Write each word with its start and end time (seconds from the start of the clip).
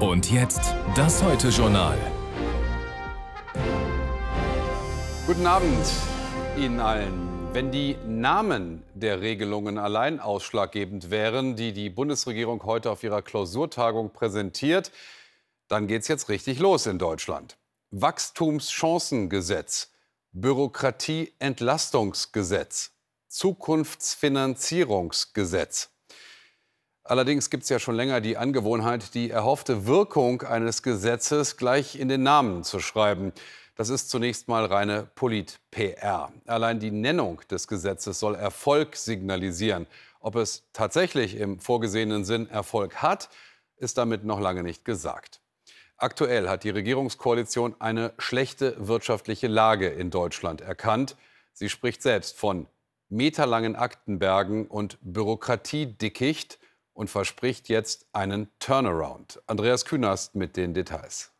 Und 0.00 0.30
jetzt 0.30 0.74
das 0.94 1.22
Heute-Journal. 1.22 1.96
Guten 5.26 5.46
Abend 5.46 5.86
Ihnen 6.58 6.80
allen. 6.80 7.48
Wenn 7.54 7.72
die 7.72 7.96
Namen 8.06 8.82
der 8.92 9.22
Regelungen 9.22 9.78
allein 9.78 10.20
ausschlaggebend 10.20 11.10
wären, 11.10 11.56
die 11.56 11.72
die 11.72 11.88
Bundesregierung 11.88 12.62
heute 12.64 12.90
auf 12.90 13.02
ihrer 13.04 13.22
Klausurtagung 13.22 14.12
präsentiert, 14.12 14.92
dann 15.66 15.86
geht 15.86 16.02
es 16.02 16.08
jetzt 16.08 16.28
richtig 16.28 16.58
los 16.58 16.84
in 16.84 16.98
Deutschland. 16.98 17.56
Wachstumschancengesetz, 17.90 19.92
Bürokratieentlastungsgesetz, 20.32 22.90
Zukunftsfinanzierungsgesetz. 23.28 25.88
Allerdings 27.08 27.50
gibt 27.50 27.62
es 27.62 27.68
ja 27.68 27.78
schon 27.78 27.94
länger 27.94 28.20
die 28.20 28.36
Angewohnheit, 28.36 29.14
die 29.14 29.30
erhoffte 29.30 29.86
Wirkung 29.86 30.42
eines 30.42 30.82
Gesetzes 30.82 31.56
gleich 31.56 32.00
in 32.00 32.08
den 32.08 32.24
Namen 32.24 32.64
zu 32.64 32.80
schreiben. 32.80 33.32
Das 33.76 33.90
ist 33.90 34.10
zunächst 34.10 34.48
mal 34.48 34.64
reine 34.64 35.08
Polit-PR. 35.14 36.32
Allein 36.46 36.80
die 36.80 36.90
Nennung 36.90 37.42
des 37.48 37.68
Gesetzes 37.68 38.18
soll 38.18 38.34
Erfolg 38.34 38.96
signalisieren. 38.96 39.86
Ob 40.18 40.34
es 40.34 40.64
tatsächlich 40.72 41.36
im 41.36 41.60
vorgesehenen 41.60 42.24
Sinn 42.24 42.50
Erfolg 42.50 42.96
hat, 42.96 43.28
ist 43.76 43.98
damit 43.98 44.24
noch 44.24 44.40
lange 44.40 44.64
nicht 44.64 44.84
gesagt. 44.84 45.40
Aktuell 45.98 46.48
hat 46.48 46.64
die 46.64 46.70
Regierungskoalition 46.70 47.76
eine 47.78 48.14
schlechte 48.18 48.74
wirtschaftliche 48.88 49.46
Lage 49.46 49.86
in 49.86 50.10
Deutschland 50.10 50.60
erkannt. 50.60 51.14
Sie 51.52 51.68
spricht 51.68 52.02
selbst 52.02 52.36
von 52.36 52.66
meterlangen 53.08 53.76
Aktenbergen 53.76 54.66
und 54.66 54.98
Bürokratiedickicht 55.02 56.58
und 56.96 57.10
verspricht 57.10 57.68
jetzt 57.68 58.06
einen 58.12 58.48
Turnaround. 58.58 59.40
Andreas 59.46 59.84
Künast 59.84 60.34
mit 60.34 60.56
den 60.56 60.74
Details. 60.74 61.30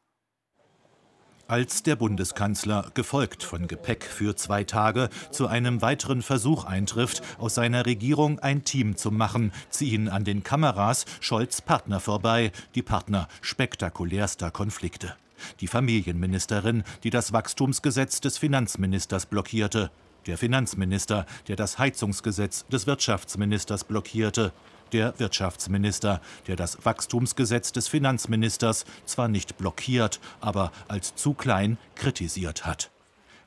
Als 1.48 1.84
der 1.84 1.94
Bundeskanzler, 1.94 2.90
gefolgt 2.94 3.44
von 3.44 3.68
Gepäck 3.68 4.04
für 4.04 4.34
zwei 4.34 4.64
Tage, 4.64 5.08
zu 5.30 5.46
einem 5.46 5.80
weiteren 5.80 6.22
Versuch 6.22 6.64
eintrifft, 6.64 7.22
aus 7.38 7.54
seiner 7.54 7.86
Regierung 7.86 8.40
ein 8.40 8.64
Team 8.64 8.96
zu 8.96 9.12
machen, 9.12 9.52
ziehen 9.70 10.08
an 10.08 10.24
den 10.24 10.42
Kameras 10.42 11.04
Scholz 11.20 11.60
Partner 11.60 12.00
vorbei, 12.00 12.50
die 12.74 12.82
Partner 12.82 13.28
spektakulärster 13.42 14.50
Konflikte. 14.50 15.14
Die 15.60 15.68
Familienministerin, 15.68 16.82
die 17.04 17.10
das 17.10 17.32
Wachstumsgesetz 17.32 18.20
des 18.20 18.38
Finanzministers 18.38 19.26
blockierte, 19.26 19.92
der 20.26 20.38
Finanzminister, 20.38 21.26
der 21.46 21.54
das 21.54 21.78
Heizungsgesetz 21.78 22.66
des 22.66 22.88
Wirtschaftsministers 22.88 23.84
blockierte, 23.84 24.52
der 24.92 25.18
Wirtschaftsminister, 25.18 26.20
der 26.46 26.56
das 26.56 26.84
Wachstumsgesetz 26.84 27.72
des 27.72 27.88
Finanzministers 27.88 28.84
zwar 29.04 29.28
nicht 29.28 29.56
blockiert, 29.58 30.20
aber 30.40 30.72
als 30.88 31.14
zu 31.14 31.34
klein 31.34 31.78
kritisiert 31.94 32.66
hat. 32.66 32.90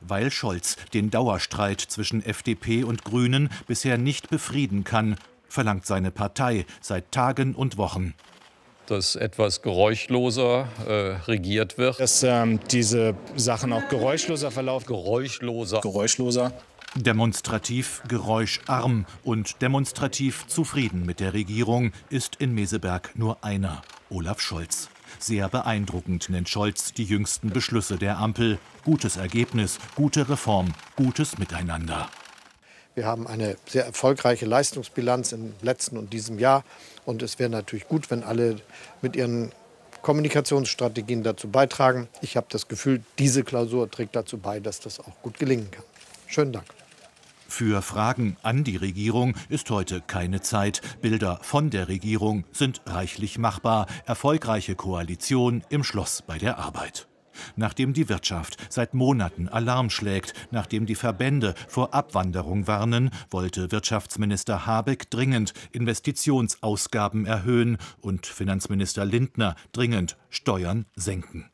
Weil 0.00 0.30
Scholz 0.30 0.76
den 0.94 1.10
Dauerstreit 1.10 1.80
zwischen 1.80 2.24
FDP 2.24 2.84
und 2.84 3.04
Grünen 3.04 3.50
bisher 3.66 3.98
nicht 3.98 4.30
befrieden 4.30 4.84
kann, 4.84 5.16
verlangt 5.48 5.84
seine 5.84 6.10
Partei 6.10 6.64
seit 6.80 7.12
Tagen 7.12 7.54
und 7.54 7.76
Wochen 7.76 8.14
dass 8.90 9.14
etwas 9.14 9.62
geräuschloser 9.62 10.66
äh, 10.84 10.92
regiert 11.30 11.78
wird. 11.78 12.00
Dass 12.00 12.24
ähm, 12.24 12.58
diese 12.72 13.14
Sachen 13.36 13.72
auch 13.72 13.88
geräuschloser 13.88 14.50
verlaufen. 14.50 14.88
Geräuschloser. 14.88 15.80
Geräuschloser. 15.80 16.52
Demonstrativ 16.96 18.02
geräuscharm 18.08 19.06
und 19.22 19.62
demonstrativ 19.62 20.48
zufrieden 20.48 21.06
mit 21.06 21.20
der 21.20 21.34
Regierung 21.34 21.92
ist 22.10 22.34
in 22.36 22.52
Meseberg 22.52 23.12
nur 23.14 23.44
einer, 23.44 23.82
Olaf 24.10 24.40
Scholz. 24.40 24.88
Sehr 25.20 25.48
beeindruckend 25.48 26.28
nennt 26.30 26.48
Scholz 26.48 26.92
die 26.92 27.04
jüngsten 27.04 27.50
Beschlüsse 27.50 27.96
der 27.96 28.18
Ampel. 28.18 28.58
Gutes 28.84 29.16
Ergebnis, 29.16 29.78
gute 29.94 30.28
Reform, 30.28 30.74
gutes 30.96 31.38
Miteinander. 31.38 32.08
Wir 32.96 33.06
haben 33.06 33.28
eine 33.28 33.56
sehr 33.68 33.86
erfolgreiche 33.86 34.46
Leistungsbilanz 34.46 35.30
im 35.30 35.54
letzten 35.62 35.96
und 35.96 36.12
diesem 36.12 36.40
Jahr. 36.40 36.64
Und 37.04 37.22
es 37.22 37.38
wäre 37.38 37.50
natürlich 37.50 37.86
gut, 37.86 38.10
wenn 38.10 38.24
alle 38.24 38.56
mit 39.00 39.14
ihren 39.14 39.52
Kommunikationsstrategien 40.02 41.22
dazu 41.22 41.48
beitragen. 41.48 42.08
Ich 42.20 42.36
habe 42.36 42.48
das 42.50 42.66
Gefühl, 42.66 43.04
diese 43.20 43.44
Klausur 43.44 43.88
trägt 43.88 44.16
dazu 44.16 44.38
bei, 44.38 44.58
dass 44.58 44.80
das 44.80 44.98
auch 44.98 45.22
gut 45.22 45.38
gelingen 45.38 45.70
kann. 45.70 45.84
Schönen 46.26 46.52
Dank. 46.52 46.79
Für 47.50 47.82
Fragen 47.82 48.36
an 48.42 48.62
die 48.62 48.76
Regierung 48.76 49.34
ist 49.48 49.70
heute 49.70 50.00
keine 50.00 50.40
Zeit. 50.40 50.80
Bilder 51.02 51.40
von 51.42 51.68
der 51.68 51.88
Regierung 51.88 52.44
sind 52.52 52.80
reichlich 52.86 53.38
machbar. 53.38 53.86
Erfolgreiche 54.06 54.76
Koalition 54.76 55.62
im 55.68 55.82
Schloss 55.82 56.22
bei 56.22 56.38
der 56.38 56.58
Arbeit. 56.58 57.08
Nachdem 57.56 57.92
die 57.92 58.08
Wirtschaft 58.08 58.56
seit 58.70 58.94
Monaten 58.94 59.48
Alarm 59.48 59.90
schlägt, 59.90 60.32
nachdem 60.52 60.86
die 60.86 60.94
Verbände 60.94 61.54
vor 61.68 61.92
Abwanderung 61.92 62.66
warnen, 62.68 63.10
wollte 63.30 63.72
Wirtschaftsminister 63.72 64.64
Habeck 64.64 65.10
dringend 65.10 65.52
Investitionsausgaben 65.72 67.26
erhöhen 67.26 67.78
und 68.00 68.26
Finanzminister 68.26 69.04
Lindner 69.04 69.56
dringend 69.72 70.16
Steuern 70.30 70.86
senken. 70.94 71.49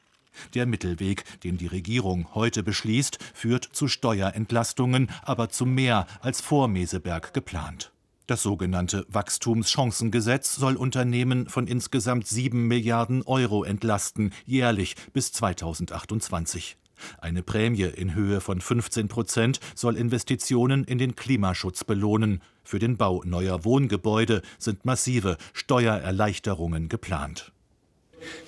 Der 0.55 0.67
Mittelweg, 0.67 1.25
den 1.43 1.57
die 1.57 1.67
Regierung 1.67 2.35
heute 2.35 2.63
beschließt, 2.63 3.19
führt 3.35 3.65
zu 3.65 3.89
Steuerentlastungen, 3.89 5.09
aber 5.23 5.49
zu 5.49 5.67
mehr 5.67 6.07
als 6.21 6.41
vor 6.41 6.69
Meseberg 6.69 7.35
geplant. 7.35 7.93
Das 8.27 8.43
sogenannte 8.43 9.07
Wachstumschancengesetz 9.09 10.57
soll 10.57 10.75
Unternehmen 10.75 11.49
von 11.49 11.69
insgesamt 11.69 12.27
7 12.27 12.67
Milliarden 12.67 13.23
Euro 13.23 13.63
entlasten, 13.63 14.33
jährlich 14.45 14.97
bis 15.13 15.31
2028. 15.31 16.77
Eine 17.19 17.43
Prämie 17.43 17.83
in 17.83 18.15
Höhe 18.15 18.41
von 18.41 18.61
15 18.61 19.09
Prozent 19.09 19.61
soll 19.75 19.97
Investitionen 19.97 20.85
in 20.85 20.99
den 20.99 21.15
Klimaschutz 21.15 21.85
belohnen. 21.85 22.41
Für 22.65 22.79
den 22.79 22.97
Bau 22.97 23.23
neuer 23.25 23.65
Wohngebäude 23.65 24.43
sind 24.59 24.85
massive 24.85 25.37
Steuererleichterungen 25.53 26.89
geplant. 26.89 27.53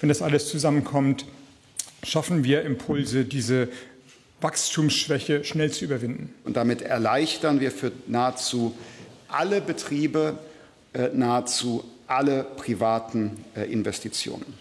Wenn 0.01 0.09
das 0.09 0.23
alles 0.23 0.49
zusammenkommt, 0.49 1.27
schaffen 2.03 2.45
wir 2.45 2.63
Impulse, 2.63 3.25
diese 3.25 3.69
Wachstumsschwäche 4.41 5.45
schnell 5.45 5.71
zu 5.71 5.85
überwinden. 5.85 6.35
Und 6.45 6.57
damit 6.57 6.83
erleichtern 6.83 7.61
wir 7.61 7.71
für 7.73 7.93
nahezu 8.07 8.77
alle 9.29 9.61
Betriebe, 9.61 10.39
äh, 10.93 11.09
nahezu 11.13 11.85
alle 12.07 12.45
privaten 12.45 13.45
äh, 13.55 13.71
Investitionen. 13.71 14.55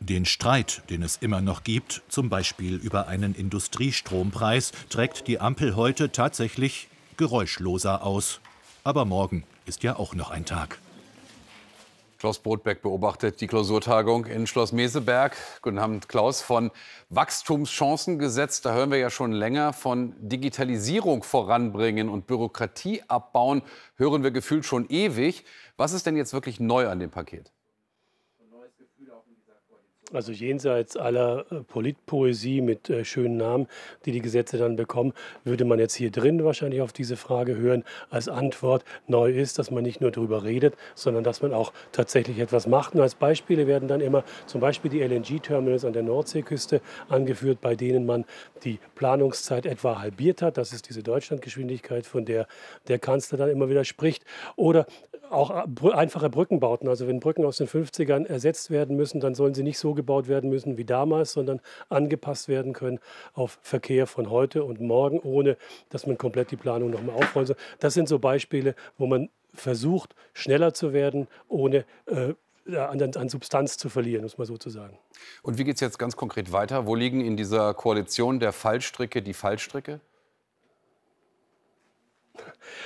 Den 0.00 0.24
Streit, 0.24 0.82
den 0.90 1.02
es 1.02 1.18
immer 1.20 1.40
noch 1.40 1.62
gibt, 1.62 2.02
zum 2.08 2.30
Beispiel 2.30 2.76
über 2.76 3.06
einen 3.06 3.34
Industriestrompreis, 3.34 4.72
trägt 4.88 5.28
die 5.28 5.40
Ampel 5.40 5.76
heute 5.76 6.10
tatsächlich 6.10 6.88
geräuschloser 7.16 8.02
aus. 8.02 8.40
Aber 8.82 9.04
morgen 9.04 9.44
ist 9.66 9.82
ja 9.82 9.96
auch 9.96 10.14
noch 10.14 10.30
ein 10.30 10.46
Tag. 10.46 10.78
Klaus 12.20 12.38
Brotbeck 12.38 12.82
beobachtet 12.82 13.40
die 13.40 13.46
Klausurtagung 13.46 14.26
in 14.26 14.46
Schloss 14.46 14.72
Meseberg. 14.72 15.34
Guten 15.62 15.78
Abend, 15.78 16.06
Klaus. 16.06 16.42
Von 16.42 16.70
Wachstumschancengesetz, 17.08 18.60
da 18.60 18.74
hören 18.74 18.90
wir 18.90 18.98
ja 18.98 19.08
schon 19.08 19.32
länger. 19.32 19.72
Von 19.72 20.14
Digitalisierung 20.20 21.22
voranbringen 21.22 22.10
und 22.10 22.26
Bürokratie 22.26 23.02
abbauen, 23.08 23.62
hören 23.96 24.22
wir 24.22 24.32
gefühlt 24.32 24.66
schon 24.66 24.86
ewig. 24.90 25.46
Was 25.78 25.94
ist 25.94 26.04
denn 26.04 26.14
jetzt 26.14 26.34
wirklich 26.34 26.60
neu 26.60 26.88
an 26.88 27.00
dem 27.00 27.08
Paket? 27.08 27.52
Also 30.12 30.32
jenseits 30.32 30.96
aller 30.96 31.46
äh, 31.50 31.60
Politpoesie 31.60 32.60
mit 32.60 32.90
äh, 32.90 33.04
schönen 33.04 33.36
Namen, 33.36 33.66
die 34.04 34.12
die 34.12 34.20
Gesetze 34.20 34.58
dann 34.58 34.76
bekommen, 34.76 35.12
würde 35.44 35.64
man 35.64 35.78
jetzt 35.78 35.94
hier 35.94 36.10
drin 36.10 36.44
wahrscheinlich 36.44 36.82
auf 36.82 36.92
diese 36.92 37.16
Frage 37.16 37.56
hören. 37.56 37.84
Als 38.10 38.28
Antwort 38.28 38.84
neu 39.06 39.30
ist, 39.30 39.58
dass 39.58 39.70
man 39.70 39.82
nicht 39.82 40.00
nur 40.00 40.10
darüber 40.10 40.44
redet, 40.44 40.74
sondern 40.94 41.24
dass 41.24 41.42
man 41.42 41.52
auch 41.52 41.72
tatsächlich 41.92 42.38
etwas 42.38 42.66
macht. 42.66 42.94
Und 42.94 43.00
als 43.00 43.14
Beispiele 43.14 43.66
werden 43.66 43.88
dann 43.88 44.00
immer 44.00 44.24
zum 44.46 44.60
Beispiel 44.60 44.90
die 44.90 45.00
LNG-Terminals 45.00 45.84
an 45.84 45.92
der 45.92 46.02
Nordseeküste 46.02 46.80
angeführt, 47.08 47.60
bei 47.60 47.76
denen 47.76 48.06
man 48.06 48.24
die 48.64 48.78
Planungszeit 48.94 49.66
etwa 49.66 50.00
halbiert 50.00 50.42
hat. 50.42 50.58
Das 50.58 50.72
ist 50.72 50.88
diese 50.88 51.02
Deutschlandgeschwindigkeit, 51.02 52.04
von 52.06 52.24
der 52.24 52.46
der 52.88 52.98
Kanzler 52.98 53.38
dann 53.38 53.50
immer 53.50 53.68
wieder 53.68 53.84
spricht. 53.84 54.24
Oder 54.56 54.86
auch 55.30 55.50
äh, 55.50 55.92
einfache 55.92 56.28
Brückenbauten. 56.28 56.88
Also 56.88 57.06
wenn 57.06 57.20
Brücken 57.20 57.44
aus 57.44 57.56
den 57.56 57.68
50ern 57.68 58.26
ersetzt 58.26 58.70
werden 58.70 58.96
müssen, 58.96 59.20
dann 59.20 59.34
sollen 59.34 59.54
sie 59.54 59.62
nicht 59.62 59.78
so 59.78 59.94
gebaut 59.94 60.28
werden 60.28 60.50
müssen 60.50 60.76
wie 60.76 60.84
damals, 60.84 61.32
sondern 61.32 61.60
angepasst 61.88 62.48
werden 62.48 62.72
können 62.72 62.98
auf 63.32 63.58
Verkehr 63.62 64.06
von 64.06 64.30
heute 64.30 64.64
und 64.64 64.80
morgen, 64.80 65.18
ohne 65.20 65.56
dass 65.88 66.06
man 66.06 66.18
komplett 66.18 66.50
die 66.50 66.56
Planung 66.56 66.90
nochmal 66.90 67.16
aufrollen 67.16 67.46
soll. 67.46 67.56
Das 67.78 67.94
sind 67.94 68.08
so 68.08 68.18
Beispiele, 68.18 68.74
wo 68.98 69.06
man 69.06 69.28
versucht, 69.54 70.14
schneller 70.32 70.74
zu 70.74 70.92
werden, 70.92 71.28
ohne 71.48 71.84
äh, 72.06 72.34
an, 72.76 73.02
an, 73.02 73.28
Substanz 73.28 73.78
zu 73.78 73.88
verlieren, 73.88 74.22
muss 74.22 74.38
man 74.38 74.46
so 74.46 74.56
zu 74.56 74.70
sagen. 74.70 74.96
Und 75.42 75.58
wie 75.58 75.64
geht 75.64 75.76
es 75.76 75.80
jetzt 75.80 75.98
ganz 75.98 76.16
konkret 76.16 76.52
weiter? 76.52 76.86
Wo 76.86 76.94
liegen 76.94 77.20
in 77.20 77.36
dieser 77.36 77.74
Koalition 77.74 78.38
der 78.38 78.52
Fallstricke 78.52 79.22
die 79.22 79.32
Fallstricke? 79.32 80.00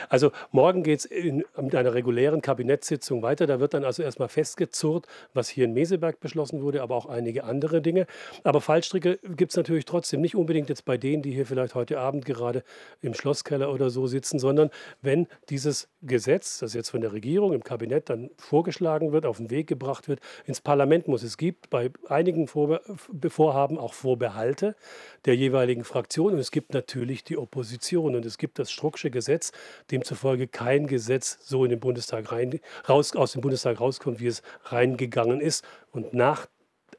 Also 0.08 0.32
morgen 0.50 0.82
geht 0.82 1.00
es 1.00 1.10
mit 1.10 1.74
einer 1.74 1.94
regulären 1.94 2.42
Kabinettssitzung 2.42 3.22
weiter. 3.22 3.46
Da 3.46 3.60
wird 3.60 3.74
dann 3.74 3.84
also 3.84 4.02
erstmal 4.02 4.28
festgezurrt, 4.28 5.06
was 5.32 5.48
hier 5.48 5.64
in 5.64 5.72
Meseberg 5.72 6.20
beschlossen 6.20 6.62
wurde, 6.62 6.82
aber 6.82 6.94
auch 6.94 7.06
einige 7.06 7.44
andere 7.44 7.82
Dinge. 7.82 8.06
Aber 8.42 8.60
Fallstricke 8.60 9.18
gibt 9.36 9.52
es 9.52 9.56
natürlich 9.56 9.84
trotzdem. 9.84 10.20
Nicht 10.20 10.36
unbedingt 10.36 10.68
jetzt 10.68 10.84
bei 10.84 10.96
denen, 10.96 11.22
die 11.22 11.32
hier 11.32 11.46
vielleicht 11.46 11.74
heute 11.74 11.98
Abend 11.98 12.24
gerade 12.24 12.64
im 13.02 13.14
Schlosskeller 13.14 13.72
oder 13.72 13.90
so 13.90 14.06
sitzen, 14.06 14.38
sondern 14.38 14.70
wenn 15.02 15.26
dieses 15.50 15.88
Gesetz, 16.02 16.58
das 16.58 16.74
jetzt 16.74 16.90
von 16.90 17.00
der 17.00 17.12
Regierung 17.12 17.52
im 17.52 17.64
Kabinett 17.64 18.10
dann 18.10 18.30
vorgeschlagen 18.36 19.12
wird, 19.12 19.26
auf 19.26 19.38
den 19.38 19.50
Weg 19.50 19.66
gebracht 19.66 20.08
wird, 20.08 20.20
ins 20.46 20.60
Parlament 20.60 21.08
muss. 21.08 21.22
Es 21.22 21.36
gibt 21.36 21.70
bei 21.70 21.90
einigen 22.08 22.46
Vorhaben 22.48 23.78
auch 23.78 23.94
Vorbehalte 23.94 24.76
der 25.24 25.36
jeweiligen 25.36 25.84
Fraktion 25.84 26.34
und 26.34 26.38
es 26.38 26.50
gibt 26.50 26.74
natürlich 26.74 27.24
die 27.24 27.38
Opposition 27.38 28.14
und 28.16 28.24
es 28.26 28.38
gibt 28.38 28.58
das 28.58 28.70
Strucksche 28.70 29.10
Gesetz, 29.10 29.43
demzufolge 29.90 30.48
kein 30.48 30.86
Gesetz 30.86 31.38
so 31.42 31.64
in 31.64 31.70
den 31.70 31.80
Bundestag 31.80 32.32
rein, 32.32 32.60
raus, 32.88 33.14
aus 33.16 33.32
dem 33.32 33.40
Bundestag 33.40 33.80
rauskommt, 33.80 34.20
wie 34.20 34.26
es 34.26 34.42
reingegangen 34.64 35.40
ist. 35.40 35.64
Und 35.92 36.14
nach 36.14 36.46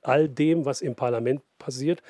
all 0.02 0.30
dem, 0.30 0.66
was 0.66 0.82
im 0.82 0.96
Parlament 0.96 1.42
passiert, 1.58 2.02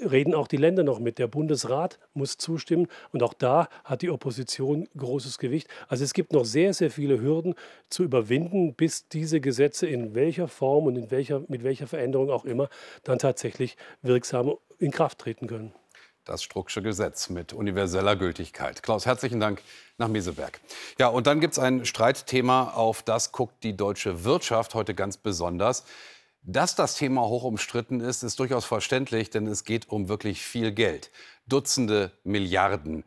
reden 0.00 0.34
auch 0.34 0.48
die 0.48 0.56
Länder 0.56 0.82
noch 0.82 0.98
mit. 0.98 1.18
Der 1.18 1.26
Bundesrat 1.26 1.98
muss 2.14 2.36
zustimmen 2.36 2.88
und 3.12 3.22
auch 3.22 3.34
da 3.34 3.68
hat 3.84 4.02
die 4.02 4.10
Opposition 4.10 4.88
großes 4.96 5.38
Gewicht. 5.38 5.68
Also 5.88 6.04
es 6.04 6.14
gibt 6.14 6.32
noch 6.32 6.44
sehr, 6.44 6.74
sehr 6.74 6.90
viele 6.90 7.20
Hürden 7.20 7.54
zu 7.90 8.02
überwinden, 8.02 8.74
bis 8.74 9.08
diese 9.08 9.40
Gesetze 9.40 9.86
in 9.86 10.14
welcher 10.14 10.48
Form 10.48 10.86
und 10.86 10.96
in 10.96 11.10
welcher, 11.10 11.42
mit 11.48 11.62
welcher 11.64 11.86
Veränderung 11.86 12.30
auch 12.30 12.44
immer 12.44 12.68
dann 13.04 13.18
tatsächlich 13.18 13.76
wirksam 14.02 14.54
in 14.78 14.90
Kraft 14.90 15.18
treten 15.18 15.46
können 15.46 15.72
das 16.24 16.42
Strucksche 16.42 16.82
Gesetz 16.82 17.28
mit 17.28 17.52
universeller 17.52 18.16
Gültigkeit. 18.16 18.82
Klaus, 18.82 19.06
herzlichen 19.06 19.40
Dank 19.40 19.62
nach 19.98 20.08
Meseberg. 20.08 20.60
Ja, 20.98 21.08
und 21.08 21.26
dann 21.26 21.40
gibt 21.40 21.52
es 21.52 21.58
ein 21.58 21.84
Streitthema, 21.84 22.70
auf 22.70 23.02
das 23.02 23.32
guckt 23.32 23.62
die 23.62 23.76
deutsche 23.76 24.24
Wirtschaft 24.24 24.74
heute 24.74 24.94
ganz 24.94 25.16
besonders. 25.16 25.84
Dass 26.42 26.74
das 26.74 26.96
Thema 26.96 27.22
hoch 27.22 27.44
umstritten 27.44 28.00
ist, 28.00 28.22
ist 28.22 28.38
durchaus 28.38 28.64
verständlich, 28.64 29.30
denn 29.30 29.46
es 29.46 29.64
geht 29.64 29.88
um 29.88 30.08
wirklich 30.08 30.42
viel 30.42 30.72
Geld. 30.72 31.10
Dutzende 31.46 32.12
Milliarden. 32.22 33.04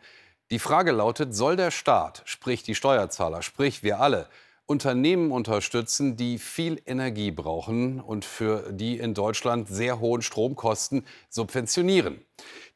Die 0.49 0.59
Frage 0.59 0.91
lautet, 0.91 1.35
soll 1.35 1.55
der 1.55 1.71
Staat, 1.71 2.23
sprich 2.25 2.63
die 2.63 2.73
Steuerzahler, 2.73 3.41
sprich 3.41 3.83
wir 3.83 3.99
alle, 3.99 4.27
Unternehmen 4.67 5.31
unterstützen, 5.31 6.17
die 6.17 6.37
viel 6.37 6.81
Energie 6.85 7.31
brauchen 7.31 8.01
und 8.01 8.25
für 8.25 8.73
die 8.73 8.99
in 8.99 9.13
Deutschland 9.13 9.69
sehr 9.69 10.01
hohen 10.01 10.21
Stromkosten 10.21 11.05
subventionieren. 11.29 12.19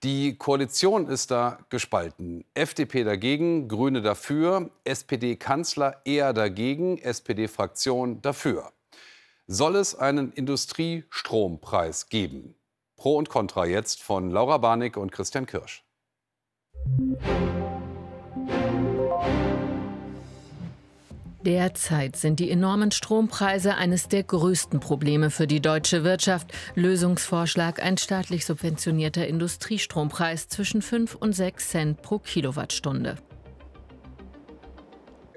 Die 0.01 0.37
Koalition 0.37 1.07
ist 1.07 1.31
da 1.31 1.59
gespalten. 1.69 2.45
FDP 2.53 3.03
dagegen, 3.03 3.67
Grüne 3.67 4.01
dafür, 4.01 4.71
SPD-Kanzler 4.85 6.01
eher 6.05 6.31
dagegen, 6.31 6.97
SPD-Fraktion 6.97 8.21
dafür. 8.21 8.71
Soll 9.47 9.75
es 9.75 9.93
einen 9.93 10.31
Industriestrompreis 10.31 12.07
geben? 12.07 12.55
Pro 12.95 13.17
und 13.17 13.27
Contra 13.27 13.65
jetzt 13.65 14.01
von 14.01 14.31
Laura 14.31 14.59
Barnick 14.59 14.95
und 14.95 15.11
Christian 15.11 15.45
Kirsch. 15.45 15.83
Derzeit 21.45 22.15
sind 22.17 22.39
die 22.39 22.51
enormen 22.51 22.91
Strompreise 22.91 23.73
eines 23.73 24.07
der 24.07 24.21
größten 24.21 24.79
Probleme 24.79 25.31
für 25.31 25.47
die 25.47 25.59
deutsche 25.59 26.03
Wirtschaft. 26.03 26.51
Lösungsvorschlag 26.75 27.81
ein 27.81 27.97
staatlich 27.97 28.45
subventionierter 28.45 29.25
Industriestrompreis 29.25 30.49
zwischen 30.49 30.83
5 30.83 31.15
und 31.15 31.33
6 31.33 31.69
Cent 31.69 32.01
pro 32.03 32.19
Kilowattstunde. 32.19 33.17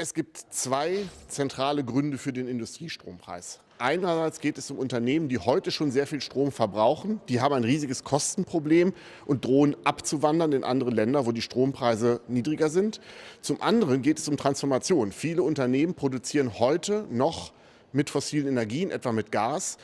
Es 0.04 0.12
gibt 0.12 0.36
zwei 0.50 0.98
zentrale 1.28 1.82
Gründe 1.82 2.18
für 2.18 2.34
den 2.34 2.46
Industriestrompreis. 2.46 3.60
Einerseits 3.78 4.38
geht 4.38 4.58
es 4.58 4.70
um 4.70 4.78
Unternehmen, 4.78 5.30
die 5.30 5.38
heute 5.38 5.70
schon 5.70 5.90
sehr 5.90 6.06
viel 6.06 6.20
Strom 6.20 6.52
verbrauchen. 6.52 7.22
Die 7.30 7.40
haben 7.40 7.54
ein 7.54 7.64
riesiges 7.64 8.04
Kostenproblem 8.04 8.92
und 9.24 9.46
drohen 9.46 9.74
abzuwandern 9.84 10.52
in 10.52 10.62
andere 10.62 10.90
Länder, 10.90 11.24
wo 11.24 11.32
die 11.32 11.40
Strompreise 11.40 12.20
niedriger 12.28 12.68
sind. 12.68 13.00
Zum 13.40 13.62
anderen 13.62 14.02
geht 14.02 14.18
es 14.18 14.28
um 14.28 14.36
Transformation. 14.36 15.10
Viele 15.10 15.42
Unternehmen 15.42 15.94
produzieren 15.94 16.58
heute 16.58 17.06
noch 17.10 17.54
mit 17.92 18.10
fossilen 18.10 18.48
Energien, 18.48 18.90
etwa 18.90 19.10
mit 19.10 19.32
Gas. 19.32 19.78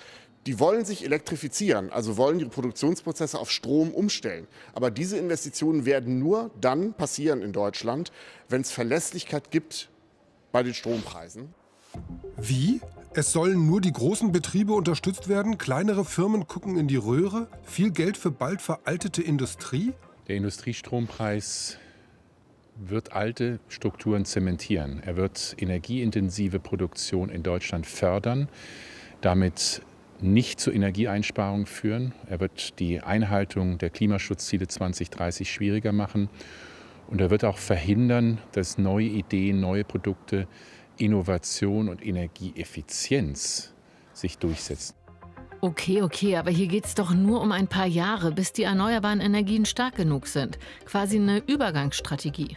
Die 0.45 0.61
wollen 0.61 0.85
sich 0.85 1.03
elektrifizieren, 1.03 1.91
also 1.91 2.19
wollen 2.19 2.41
ihre 2.41 2.51
Produktionsprozesse 2.51 3.39
auf 3.39 3.51
Strom 3.51 3.95
umstellen. 3.95 4.47
Aber 4.75 4.91
diese 4.91 5.17
Investitionen 5.17 5.87
werden 5.87 6.19
nur 6.19 6.51
dann 6.61 6.93
passieren 6.93 7.41
in 7.41 7.55
Deutschland, 7.55 8.13
wenn 8.51 8.61
es 8.61 8.71
Verlässlichkeit 8.71 9.51
gibt 9.51 9.89
bei 10.53 10.63
den 10.63 10.75
Strompreisen. 10.75 11.55
Wie? 12.37 12.81
Es 13.13 13.33
sollen 13.33 13.67
nur 13.67 13.81
die 13.81 13.93
großen 13.93 14.31
Betriebe 14.31 14.73
unterstützt 14.73 15.29
werden, 15.29 15.59
kleinere 15.59 16.05
Firmen 16.05 16.47
gucken 16.47 16.77
in 16.77 16.87
die 16.87 16.97
Röhre, 16.97 17.49
viel 17.65 17.91
Geld 17.91 18.17
für 18.17 18.31
bald 18.31 18.63
veraltete 18.63 19.23
Industrie? 19.23 19.93
Der 20.29 20.37
Industriestrompreis 20.37 21.79
wird 22.77 23.13
alte 23.13 23.59
Strukturen 23.69 24.25
zementieren. 24.25 25.03
Er 25.05 25.17
wird 25.17 25.57
energieintensive 25.59 26.61
Produktion 26.61 27.29
in 27.29 27.43
Deutschland 27.43 27.87
fördern, 27.87 28.49
damit 29.21 29.83
nicht 30.21 30.61
zur 30.61 30.75
Energieeinsparung 30.75 31.67
führen. 31.67 32.15
Er 32.27 32.41
wird 32.41 32.79
die 32.79 33.01
Einhaltung 33.01 33.79
der 33.79 33.91
Klimaschutzziele 33.91 34.69
2030 34.69 35.51
schwieriger 35.51 35.93
machen. 35.93 36.29
Und 37.11 37.21
er 37.21 37.31
wird 37.31 37.45
auch 37.45 37.59
verhindern, 37.59 38.39
dass 38.53 38.79
neue 38.79 39.07
Ideen, 39.07 39.61
neue 39.61 39.85
Produkte 39.85 40.47
Innovation 40.97 41.89
und 41.89 42.05
Energieeffizienz 42.05 43.75
sich 44.13 44.39
durchsetzen. 44.39 44.95
Okay, 45.63 46.03
okay, 46.03 46.37
aber 46.37 46.51
hier 46.51 46.69
geht 46.69 46.87
es 46.87 46.95
doch 46.95 47.13
nur 47.13 47.41
um 47.41 47.53
ein 47.53 47.69
paar 47.69 47.87
Jahre, 47.87 48.33
bis 48.33 48.53
die 48.53 48.63
erneuerbaren 48.63 49.21
Energien 49.21 49.67
stark 49.67 49.97
genug 49.97 50.27
sind. 50.27 50.59
Quasi 50.87 51.17
eine 51.17 51.39
Übergangsstrategie. 51.39 52.57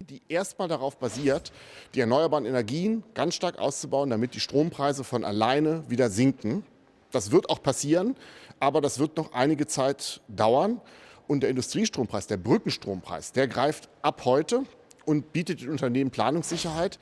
Die 0.00 0.20
erstmal 0.28 0.68
darauf 0.68 0.98
basiert, 0.98 1.52
die 1.94 2.00
erneuerbaren 2.00 2.44
Energien 2.44 3.04
ganz 3.14 3.36
stark 3.36 3.58
auszubauen, 3.58 4.10
damit 4.10 4.34
die 4.34 4.40
Strompreise 4.40 5.04
von 5.04 5.24
alleine 5.24 5.88
wieder 5.88 6.10
sinken. 6.10 6.64
Das 7.10 7.30
wird 7.30 7.48
auch 7.48 7.62
passieren, 7.62 8.16
aber 8.58 8.80
das 8.80 8.98
wird 8.98 9.16
noch 9.16 9.32
einige 9.32 9.66
Zeit 9.66 10.20
dauern. 10.28 10.80
Und 11.30 11.44
der 11.44 11.50
Industriestrompreis, 11.50 12.26
der 12.26 12.38
Brückenstrompreis, 12.38 13.30
der 13.30 13.46
greift 13.46 13.88
ab 14.02 14.22
heute 14.24 14.64
und 15.04 15.32
bietet 15.32 15.60
den 15.60 15.68
Unternehmen 15.68 16.10
Planungssicherheit. 16.10 16.98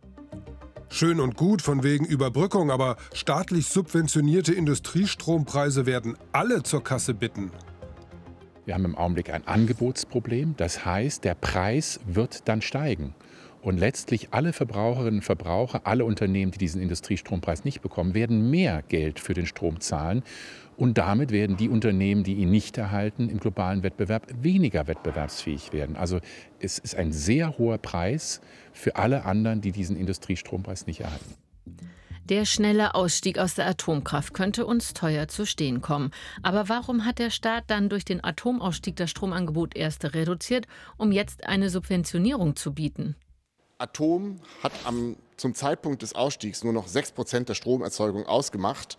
Schön 0.90 1.18
und 1.18 1.34
gut 1.34 1.62
von 1.62 1.82
wegen 1.82 2.04
Überbrückung, 2.04 2.70
aber 2.70 2.98
staatlich 3.14 3.68
subventionierte 3.68 4.52
Industriestrompreise 4.52 5.86
werden 5.86 6.18
alle 6.32 6.62
zur 6.62 6.84
Kasse 6.84 7.14
bitten. 7.14 7.52
Wir 8.66 8.74
haben 8.74 8.84
im 8.84 8.98
Augenblick 8.98 9.30
ein 9.30 9.46
Angebotsproblem. 9.46 10.56
Das 10.58 10.84
heißt, 10.84 11.24
der 11.24 11.34
Preis 11.34 11.98
wird 12.04 12.48
dann 12.48 12.60
steigen. 12.60 13.14
Und 13.62 13.78
letztlich 13.78 14.28
alle 14.32 14.52
Verbraucherinnen 14.52 15.20
und 15.20 15.24
Verbraucher, 15.24 15.80
alle 15.84 16.04
Unternehmen, 16.04 16.52
die 16.52 16.58
diesen 16.58 16.82
Industriestrompreis 16.82 17.64
nicht 17.64 17.80
bekommen, 17.80 18.12
werden 18.12 18.50
mehr 18.50 18.82
Geld 18.88 19.20
für 19.20 19.32
den 19.32 19.46
Strom 19.46 19.80
zahlen. 19.80 20.22
Und 20.78 20.96
damit 20.96 21.32
werden 21.32 21.56
die 21.56 21.68
Unternehmen, 21.68 22.22
die 22.22 22.34
ihn 22.34 22.52
nicht 22.52 22.78
erhalten, 22.78 23.28
im 23.28 23.40
globalen 23.40 23.82
Wettbewerb 23.82 24.28
weniger 24.40 24.86
wettbewerbsfähig 24.86 25.72
werden. 25.72 25.96
Also 25.96 26.20
es 26.60 26.78
ist 26.78 26.94
ein 26.94 27.12
sehr 27.12 27.58
hoher 27.58 27.78
Preis 27.78 28.40
für 28.72 28.94
alle 28.94 29.24
anderen, 29.24 29.60
die 29.60 29.72
diesen 29.72 29.96
Industriestrompreis 29.96 30.86
nicht 30.86 31.00
erhalten. 31.00 31.34
Der 32.28 32.44
schnelle 32.44 32.94
Ausstieg 32.94 33.40
aus 33.40 33.56
der 33.56 33.66
Atomkraft 33.66 34.34
könnte 34.34 34.66
uns 34.66 34.94
teuer 34.94 35.26
zu 35.26 35.46
stehen 35.46 35.80
kommen. 35.80 36.12
Aber 36.44 36.68
warum 36.68 37.04
hat 37.04 37.18
der 37.18 37.30
Staat 37.30 37.64
dann 37.66 37.88
durch 37.88 38.04
den 38.04 38.22
Atomausstieg 38.22 38.94
das 38.94 39.10
Stromangebot 39.10 39.74
erst 39.74 40.04
reduziert, 40.14 40.68
um 40.96 41.10
jetzt 41.10 41.44
eine 41.44 41.70
Subventionierung 41.70 42.54
zu 42.54 42.72
bieten? 42.72 43.16
Atom 43.78 44.40
hat 44.62 44.72
am, 44.84 45.16
zum 45.36 45.56
Zeitpunkt 45.56 46.02
des 46.02 46.14
Ausstiegs 46.14 46.62
nur 46.62 46.72
noch 46.72 46.86
6 46.86 47.12
Prozent 47.12 47.48
der 47.48 47.54
Stromerzeugung 47.54 48.26
ausgemacht. 48.26 48.96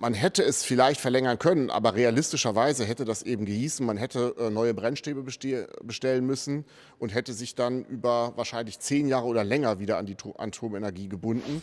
Man 0.00 0.14
hätte 0.14 0.42
es 0.42 0.64
vielleicht 0.64 0.98
verlängern 0.98 1.38
können, 1.38 1.68
aber 1.68 1.94
realistischerweise 1.94 2.86
hätte 2.86 3.04
das 3.04 3.20
eben 3.20 3.44
gehießen, 3.44 3.84
man 3.84 3.98
hätte 3.98 4.34
äh, 4.38 4.48
neue 4.48 4.72
Brennstäbe 4.72 5.22
bestellen 5.22 6.24
müssen 6.24 6.64
und 6.98 7.12
hätte 7.12 7.34
sich 7.34 7.54
dann 7.54 7.84
über 7.84 8.32
wahrscheinlich 8.34 8.78
zehn 8.78 9.08
Jahre 9.08 9.26
oder 9.26 9.44
länger 9.44 9.78
wieder 9.78 9.98
an 9.98 10.06
die 10.06 10.16
Atomenergie 10.38 11.10
gebunden. 11.10 11.60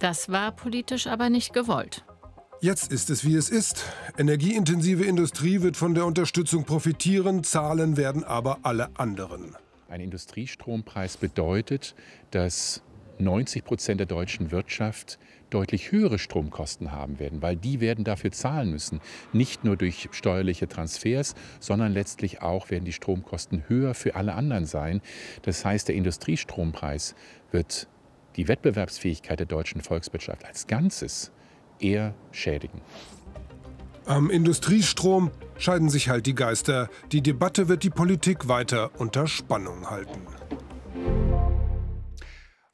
Das 0.00 0.28
war 0.28 0.50
politisch 0.50 1.06
aber 1.06 1.30
nicht 1.30 1.52
gewollt. 1.52 2.04
Jetzt 2.60 2.90
ist 2.90 3.10
es, 3.10 3.24
wie 3.24 3.36
es 3.36 3.48
ist. 3.48 3.84
Energieintensive 4.18 5.04
Industrie 5.04 5.62
wird 5.62 5.76
von 5.76 5.94
der 5.94 6.04
Unterstützung 6.04 6.64
profitieren, 6.64 7.44
zahlen 7.44 7.96
werden 7.96 8.24
aber 8.24 8.58
alle 8.64 8.90
anderen. 8.98 9.54
Ein 9.88 10.00
Industriestrompreis 10.00 11.16
bedeutet, 11.16 11.94
dass 12.32 12.82
90 13.20 13.64
Prozent 13.64 14.00
der 14.00 14.06
deutschen 14.06 14.50
Wirtschaft 14.50 15.20
deutlich 15.56 15.90
höhere 15.90 16.18
Stromkosten 16.18 16.92
haben 16.92 17.18
werden, 17.18 17.40
weil 17.40 17.56
die 17.56 17.80
werden 17.80 18.04
dafür 18.04 18.30
zahlen 18.30 18.70
müssen. 18.70 19.00
Nicht 19.32 19.64
nur 19.64 19.78
durch 19.78 20.10
steuerliche 20.12 20.68
Transfers, 20.68 21.34
sondern 21.60 21.94
letztlich 21.94 22.42
auch 22.42 22.68
werden 22.68 22.84
die 22.84 22.92
Stromkosten 22.92 23.64
höher 23.66 23.94
für 23.94 24.16
alle 24.16 24.34
anderen 24.34 24.66
sein. 24.66 25.00
Das 25.42 25.64
heißt, 25.64 25.88
der 25.88 25.94
Industriestrompreis 25.94 27.14
wird 27.52 27.88
die 28.36 28.48
Wettbewerbsfähigkeit 28.48 29.38
der 29.38 29.46
deutschen 29.46 29.80
Volkswirtschaft 29.80 30.44
als 30.44 30.66
Ganzes 30.66 31.32
eher 31.80 32.12
schädigen. 32.32 32.82
Am 34.04 34.28
Industriestrom 34.28 35.30
scheiden 35.56 35.88
sich 35.88 36.10
halt 36.10 36.26
die 36.26 36.34
Geister. 36.34 36.90
Die 37.12 37.22
Debatte 37.22 37.68
wird 37.68 37.82
die 37.82 37.90
Politik 37.90 38.46
weiter 38.46 38.90
unter 38.98 39.26
Spannung 39.26 39.88
halten. 39.88 40.20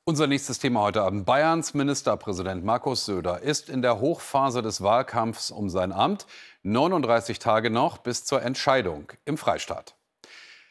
Unser 0.04 0.26
nächstes 0.26 0.58
Thema 0.58 0.80
heute 0.80 1.00
Abend. 1.02 1.26
Bayerns 1.26 1.74
Ministerpräsident 1.74 2.64
Markus 2.64 3.06
Söder 3.06 3.42
ist 3.42 3.68
in 3.68 3.82
der 3.82 4.00
Hochphase 4.00 4.60
des 4.60 4.82
Wahlkampfs 4.82 5.52
um 5.52 5.70
sein 5.70 5.92
Amt. 5.92 6.26
39 6.64 7.38
Tage 7.38 7.70
noch 7.70 7.98
bis 7.98 8.24
zur 8.24 8.42
Entscheidung 8.42 9.12
im 9.24 9.38
Freistaat. 9.38 9.94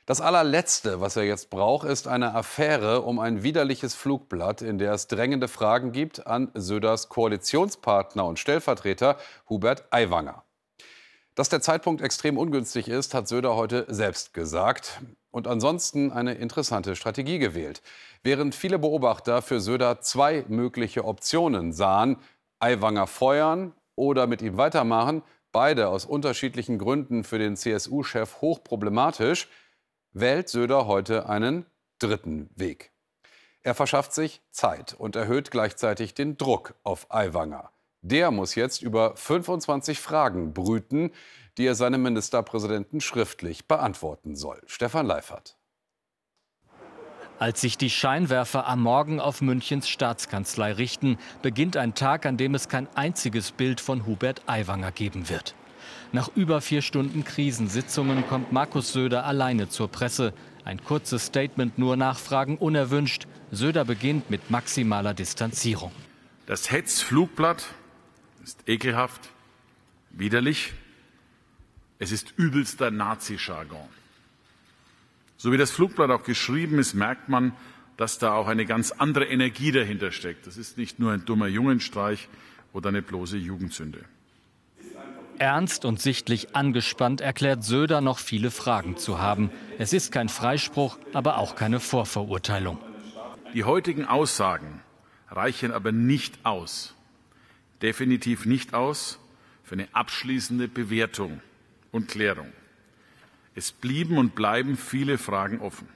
Das 0.06 0.20
allerletzte, 0.20 1.00
was 1.00 1.16
er 1.16 1.24
jetzt 1.24 1.50
braucht, 1.50 1.88
ist 1.88 2.10
eine 2.10 2.36
Affäre 2.36 3.04
um 3.04 3.20
ein 3.20 3.42
widerliches 3.42 3.96
Flugblatt, 3.96 4.62
in 4.62 4.78
der 4.78 4.92
es 4.92 5.08
drängende 5.08 5.48
Fragen 5.48 5.94
gibt 5.94 6.28
an 6.28 6.52
Söders 6.54 7.08
Koalitionspartner 7.08 8.26
und 8.26 8.38
Stellvertreter 8.38 9.16
Hubert 9.48 9.86
Aiwanger. 9.92 10.44
Dass 11.36 11.48
der 11.48 11.62
Zeitpunkt 11.62 12.02
extrem 12.02 12.38
ungünstig 12.38 12.90
ist, 12.90 13.14
hat 13.14 13.28
Söder 13.28 13.56
heute 13.56 13.86
selbst 13.88 14.34
gesagt 14.34 15.02
und 15.32 15.48
ansonsten 15.48 16.12
eine 16.12 16.34
interessante 16.34 16.98
Strategie 16.98 17.40
gewählt. 17.40 17.82
Während 18.22 18.54
viele 18.54 18.78
Beobachter 18.78 19.42
für 19.42 19.62
Söder 19.62 20.02
zwei 20.02 20.44
mögliche 20.50 21.06
Optionen 21.06 21.72
sahen, 21.72 22.18
Aiwanger 22.60 23.08
feuern 23.08 23.74
oder 23.96 24.28
mit 24.28 24.42
ihm 24.42 24.58
weitermachen, 24.58 25.24
beide 25.54 25.88
aus 25.88 26.06
unterschiedlichen 26.06 26.78
Gründen 26.78 27.24
für 27.24 27.40
den 27.40 27.56
CSU-Chef 27.56 28.42
hochproblematisch, 28.42 29.48
wählt 30.12 30.50
Söder 30.50 30.86
heute 30.86 31.30
einen 31.30 31.66
dritten 32.00 32.50
Weg. 32.56 32.92
Er 33.62 33.74
verschafft 33.74 34.14
sich 34.14 34.42
Zeit 34.52 34.96
und 34.96 35.16
erhöht 35.16 35.50
gleichzeitig 35.50 36.14
den 36.14 36.36
Druck 36.36 36.74
auf 36.84 37.06
Aiwanger. 37.10 37.72
Der 38.02 38.32
muss 38.32 38.56
jetzt 38.56 38.82
über 38.82 39.16
25 39.16 40.00
Fragen 40.00 40.54
brüten, 40.54 41.12
die 41.58 41.66
er 41.66 41.76
seinem 41.76 42.02
Ministerpräsidenten 42.02 43.00
schriftlich 43.00 43.68
beantworten 43.68 44.36
soll. 44.36 44.62
Stefan 44.66 45.06
Leifert. 45.06 45.58
Als 47.38 47.62
sich 47.62 47.78
die 47.78 47.90
Scheinwerfer 47.90 48.68
am 48.68 48.82
Morgen 48.82 49.20
auf 49.20 49.42
Münchens 49.42 49.90
Staatskanzlei 49.90 50.74
richten, 50.74 51.18
beginnt 51.42 51.76
ein 51.76 51.96
Tag, 51.96 52.26
an 52.26 52.38
dem 52.38 52.54
es 52.54 52.70
kein 52.70 52.88
einziges 52.96 53.52
Bild 53.52 53.82
von 53.82 54.06
Hubert 54.06 54.44
Aiwanger 54.46 54.92
geben 54.92 55.28
wird. 55.30 55.56
Nach 56.12 56.30
über 56.36 56.62
vier 56.62 56.82
Stunden 56.82 57.24
Krisensitzungen 57.24 58.28
kommt 58.28 58.52
Markus 58.52 58.94
Söder 58.94 59.26
alleine 59.26 59.70
zur 59.70 59.88
Presse. 59.88 60.34
Ein 60.66 60.84
kurzes 60.84 61.26
Statement 61.28 61.78
nur 61.78 61.96
Nachfragen 61.96 62.58
unerwünscht. 62.58 63.28
Söder 63.52 63.86
beginnt 63.86 64.30
mit 64.30 64.52
maximaler 64.52 65.14
Distanzierung. 65.14 65.92
Das 66.46 66.72
Hetzflugblatt 66.72 67.66
ist 68.44 68.68
ekelhaft, 68.68 69.30
widerlich. 70.12 70.74
Es 72.00 72.12
ist 72.12 72.34
übelster 72.38 72.92
Nazi-Jargon. 72.92 73.88
So 75.38 75.52
wie 75.52 75.58
das 75.58 75.72
Flugblatt 75.72 76.12
auch 76.12 76.24
geschrieben 76.24 76.80
ist, 76.80 76.94
merkt 76.94 77.30
man, 77.30 77.54
dass 77.98 78.18
da 78.18 78.34
auch 78.34 78.48
eine 78.48 78.66
ganz 78.66 78.92
andere 78.92 79.26
Energie 79.26 79.72
dahinter 79.72 80.12
steckt. 80.12 80.48
Das 80.48 80.58
ist 80.58 80.78
nicht 80.78 81.00
nur 81.00 81.12
ein 81.12 81.26
dummer 81.26 81.48
Jungenstreich 81.48 82.30
oder 82.74 82.90
eine 82.90 83.02
bloße 83.02 83.38
Jugendsünde. 83.38 84.04
Ernst 85.38 85.86
und 85.86 86.00
sichtlich 86.00 86.56
angespannt 86.56 87.20
erklärt 87.20 87.64
Söder 87.64 88.02
noch 88.02 88.20
viele 88.20 88.52
Fragen 88.52 88.98
zu 88.98 89.20
haben. 89.20 89.50
Es 89.80 89.94
ist 89.94 90.12
kein 90.12 90.30
Freispruch, 90.30 91.00
aber 91.14 91.38
auch 91.38 91.56
keine 91.56 91.80
Vorverurteilung. 91.80 92.78
Die 93.54 93.64
heutigen 93.64 94.06
Aussagen 94.06 94.82
reichen 95.30 95.72
aber 95.72 95.92
nicht 95.92 96.46
aus, 96.46 96.94
definitiv 97.82 98.46
nicht 98.46 98.74
aus 98.74 99.20
für 99.64 99.76
eine 99.76 99.88
abschließende 99.94 100.68
Bewertung 100.68 101.42
und 101.92 102.08
Klärung. 102.08 102.52
Es 103.56 103.72
blieben 103.72 104.18
und 104.18 104.36
bleiben 104.36 104.78
viele 104.78 105.18
Fragen 105.18 105.60
offen. 105.60 105.88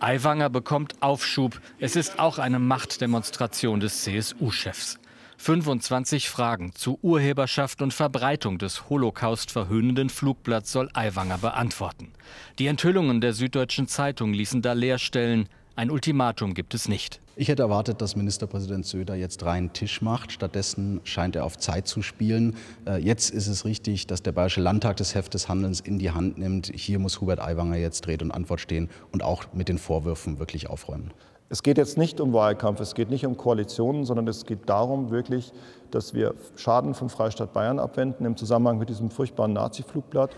Aiwanger 0.00 0.50
bekommt 0.50 1.02
Aufschub. 1.02 1.60
Es 1.78 1.96
ist 1.96 2.18
auch 2.18 2.38
eine 2.38 2.58
Machtdemonstration 2.58 3.80
des 3.80 4.02
CSU-Chefs. 4.02 4.98
25 5.38 6.28
Fragen 6.28 6.74
zu 6.74 6.98
Urheberschaft 7.00 7.80
und 7.80 7.94
Verbreitung 7.94 8.58
des 8.58 8.88
Holocaust 8.88 9.52
verhöhnenden 9.52 10.10
Flugblatts 10.10 10.72
soll 10.72 10.90
Aiwanger 10.94 11.38
beantworten. 11.38 12.12
Die 12.58 12.66
Enthüllungen 12.66 13.20
der 13.20 13.32
Süddeutschen 13.32 13.86
Zeitung 13.86 14.32
ließen 14.32 14.62
da 14.62 14.72
Leerstellen. 14.72 15.48
Ein 15.78 15.92
Ultimatum 15.92 16.54
gibt 16.54 16.74
es 16.74 16.88
nicht. 16.88 17.20
Ich 17.36 17.46
hätte 17.46 17.62
erwartet, 17.62 18.02
dass 18.02 18.16
Ministerpräsident 18.16 18.84
Söder 18.84 19.14
jetzt 19.14 19.44
reinen 19.44 19.72
Tisch 19.72 20.02
macht. 20.02 20.32
Stattdessen 20.32 21.00
scheint 21.04 21.36
er 21.36 21.44
auf 21.44 21.56
Zeit 21.56 21.86
zu 21.86 22.02
spielen. 22.02 22.56
Äh, 22.84 23.00
jetzt 23.00 23.30
ist 23.30 23.46
es 23.46 23.64
richtig, 23.64 24.08
dass 24.08 24.20
der 24.20 24.32
Bayerische 24.32 24.60
Landtag 24.60 24.96
das 24.96 25.14
Heft 25.14 25.34
des 25.34 25.48
Handelns 25.48 25.78
in 25.78 26.00
die 26.00 26.10
Hand 26.10 26.36
nimmt. 26.36 26.72
Hier 26.74 26.98
muss 26.98 27.20
Hubert 27.20 27.38
Aiwanger 27.38 27.76
jetzt 27.76 28.08
Rede 28.08 28.24
und 28.24 28.32
Antwort 28.32 28.60
stehen 28.60 28.90
und 29.12 29.22
auch 29.22 29.44
mit 29.52 29.68
den 29.68 29.78
Vorwürfen 29.78 30.40
wirklich 30.40 30.68
aufräumen. 30.68 31.12
Es 31.48 31.62
geht 31.62 31.78
jetzt 31.78 31.96
nicht 31.96 32.20
um 32.20 32.32
Wahlkampf, 32.32 32.80
es 32.80 32.96
geht 32.96 33.08
nicht 33.08 33.24
um 33.24 33.36
Koalitionen, 33.36 34.04
sondern 34.04 34.26
es 34.26 34.46
geht 34.46 34.68
darum 34.68 35.12
wirklich, 35.12 35.52
dass 35.92 36.12
wir 36.12 36.34
Schaden 36.56 36.92
vom 36.92 37.08
Freistaat 37.08 37.52
Bayern 37.52 37.78
abwenden 37.78 38.26
im 38.26 38.36
Zusammenhang 38.36 38.78
mit 38.78 38.88
diesem 38.88 39.12
furchtbaren 39.12 39.52
Nazi-Flugblatt. 39.52 40.34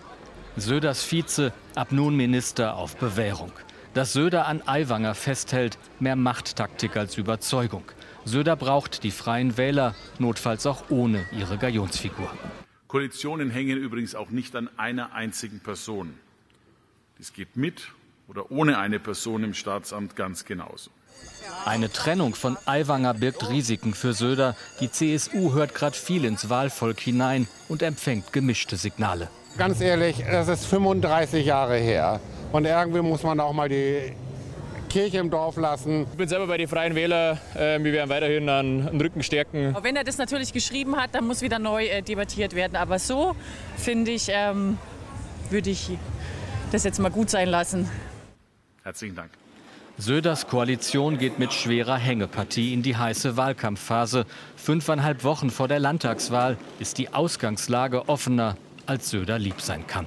Söders 0.58 1.02
Vize, 1.02 1.50
ab 1.76 1.92
nun 1.92 2.14
Minister 2.14 2.76
auf 2.76 2.94
Bewährung. 2.96 3.52
Dass 3.92 4.12
Söder 4.12 4.46
an 4.46 4.62
Aiwanger 4.66 5.16
festhält, 5.16 5.76
mehr 5.98 6.14
Machttaktik 6.14 6.96
als 6.96 7.18
Überzeugung. 7.18 7.82
Söder 8.24 8.54
braucht 8.54 9.02
die 9.02 9.10
freien 9.10 9.56
Wähler, 9.56 9.96
notfalls 10.18 10.64
auch 10.66 10.84
ohne 10.90 11.26
ihre 11.32 11.58
Gajonsfigur. 11.58 12.30
Koalitionen 12.86 13.50
hängen 13.50 13.78
übrigens 13.78 14.14
auch 14.14 14.30
nicht 14.30 14.54
an 14.54 14.70
einer 14.76 15.12
einzigen 15.12 15.58
Person. 15.58 16.14
Es 17.18 17.32
geht 17.32 17.56
mit 17.56 17.88
oder 18.28 18.52
ohne 18.52 18.78
eine 18.78 19.00
Person 19.00 19.42
im 19.42 19.54
Staatsamt 19.54 20.14
ganz 20.14 20.44
genauso. 20.44 20.92
Eine 21.64 21.90
Trennung 21.90 22.36
von 22.36 22.56
Aiwanger 22.66 23.14
birgt 23.14 23.48
Risiken 23.48 23.94
für 23.94 24.12
Söder. 24.12 24.56
Die 24.80 24.90
CSU 24.90 25.52
hört 25.52 25.74
gerade 25.74 25.96
viel 25.96 26.24
ins 26.24 26.48
Wahlvolk 26.48 27.00
hinein 27.00 27.48
und 27.68 27.82
empfängt 27.82 28.32
gemischte 28.32 28.76
Signale. 28.76 29.28
Ganz 29.58 29.80
ehrlich, 29.80 30.24
das 30.30 30.46
ist 30.46 30.66
35 30.66 31.44
Jahre 31.44 31.76
her. 31.76 32.20
Und 32.52 32.64
irgendwie 32.64 33.00
muss 33.00 33.22
man 33.22 33.38
auch 33.38 33.52
mal 33.52 33.68
die 33.68 34.12
Kirche 34.88 35.18
im 35.18 35.30
Dorf 35.30 35.56
lassen. 35.56 36.06
Ich 36.10 36.16
bin 36.16 36.28
selber 36.28 36.48
bei 36.48 36.56
den 36.56 36.66
Freien 36.66 36.96
Wählern. 36.96 37.38
Äh, 37.54 37.82
wir 37.82 37.92
werden 37.92 38.10
weiterhin 38.10 38.48
an 38.48 38.86
den 38.86 39.00
Rücken 39.00 39.22
stärken. 39.22 39.76
Wenn 39.82 39.94
er 39.94 40.02
das 40.02 40.18
natürlich 40.18 40.52
geschrieben 40.52 40.96
hat, 40.96 41.14
dann 41.14 41.26
muss 41.26 41.42
wieder 41.42 41.60
neu 41.60 41.86
äh, 41.86 42.02
debattiert 42.02 42.56
werden. 42.56 42.74
Aber 42.74 42.98
so, 42.98 43.36
finde 43.76 44.10
ich, 44.10 44.26
ähm, 44.30 44.78
würde 45.48 45.70
ich 45.70 45.90
das 46.72 46.82
jetzt 46.82 46.98
mal 46.98 47.10
gut 47.10 47.30
sein 47.30 47.48
lassen. 47.48 47.88
Herzlichen 48.82 49.14
Dank. 49.14 49.30
Söders 49.96 50.48
Koalition 50.48 51.18
geht 51.18 51.38
mit 51.38 51.52
schwerer 51.52 51.96
Hängepartie 51.96 52.72
in 52.72 52.82
die 52.82 52.96
heiße 52.96 53.36
Wahlkampfphase. 53.36 54.24
Fünfeinhalb 54.56 55.22
Wochen 55.22 55.50
vor 55.50 55.68
der 55.68 55.78
Landtagswahl 55.78 56.56
ist 56.80 56.98
die 56.98 57.12
Ausgangslage 57.12 58.08
offener, 58.08 58.56
als 58.86 59.10
Söder 59.10 59.38
lieb 59.38 59.60
sein 59.60 59.86
kann. 59.86 60.06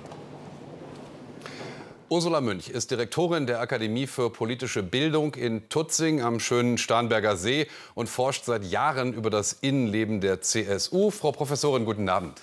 Ursula 2.10 2.42
Münch 2.42 2.70
ist 2.70 2.92
Direktorin 2.92 3.48
der 3.48 3.60
Akademie 3.60 4.08
für 4.08 4.30
politische 4.30 4.84
Bildung 4.84 5.34
in 5.36 5.70
Tutzing 5.70 6.22
am 6.22 6.40
schönen 6.40 6.78
Starnberger 6.78 7.38
See 7.38 7.68
und 7.96 8.08
forscht 8.08 8.46
seit 8.46 8.66
Jahren 8.66 9.14
über 9.14 9.30
das 9.30 9.54
Innenleben 9.54 10.20
der 10.20 10.42
CSU. 10.42 11.12
Frau 11.12 11.32
Professorin, 11.32 11.86
guten 11.86 12.10
Abend. 12.10 12.42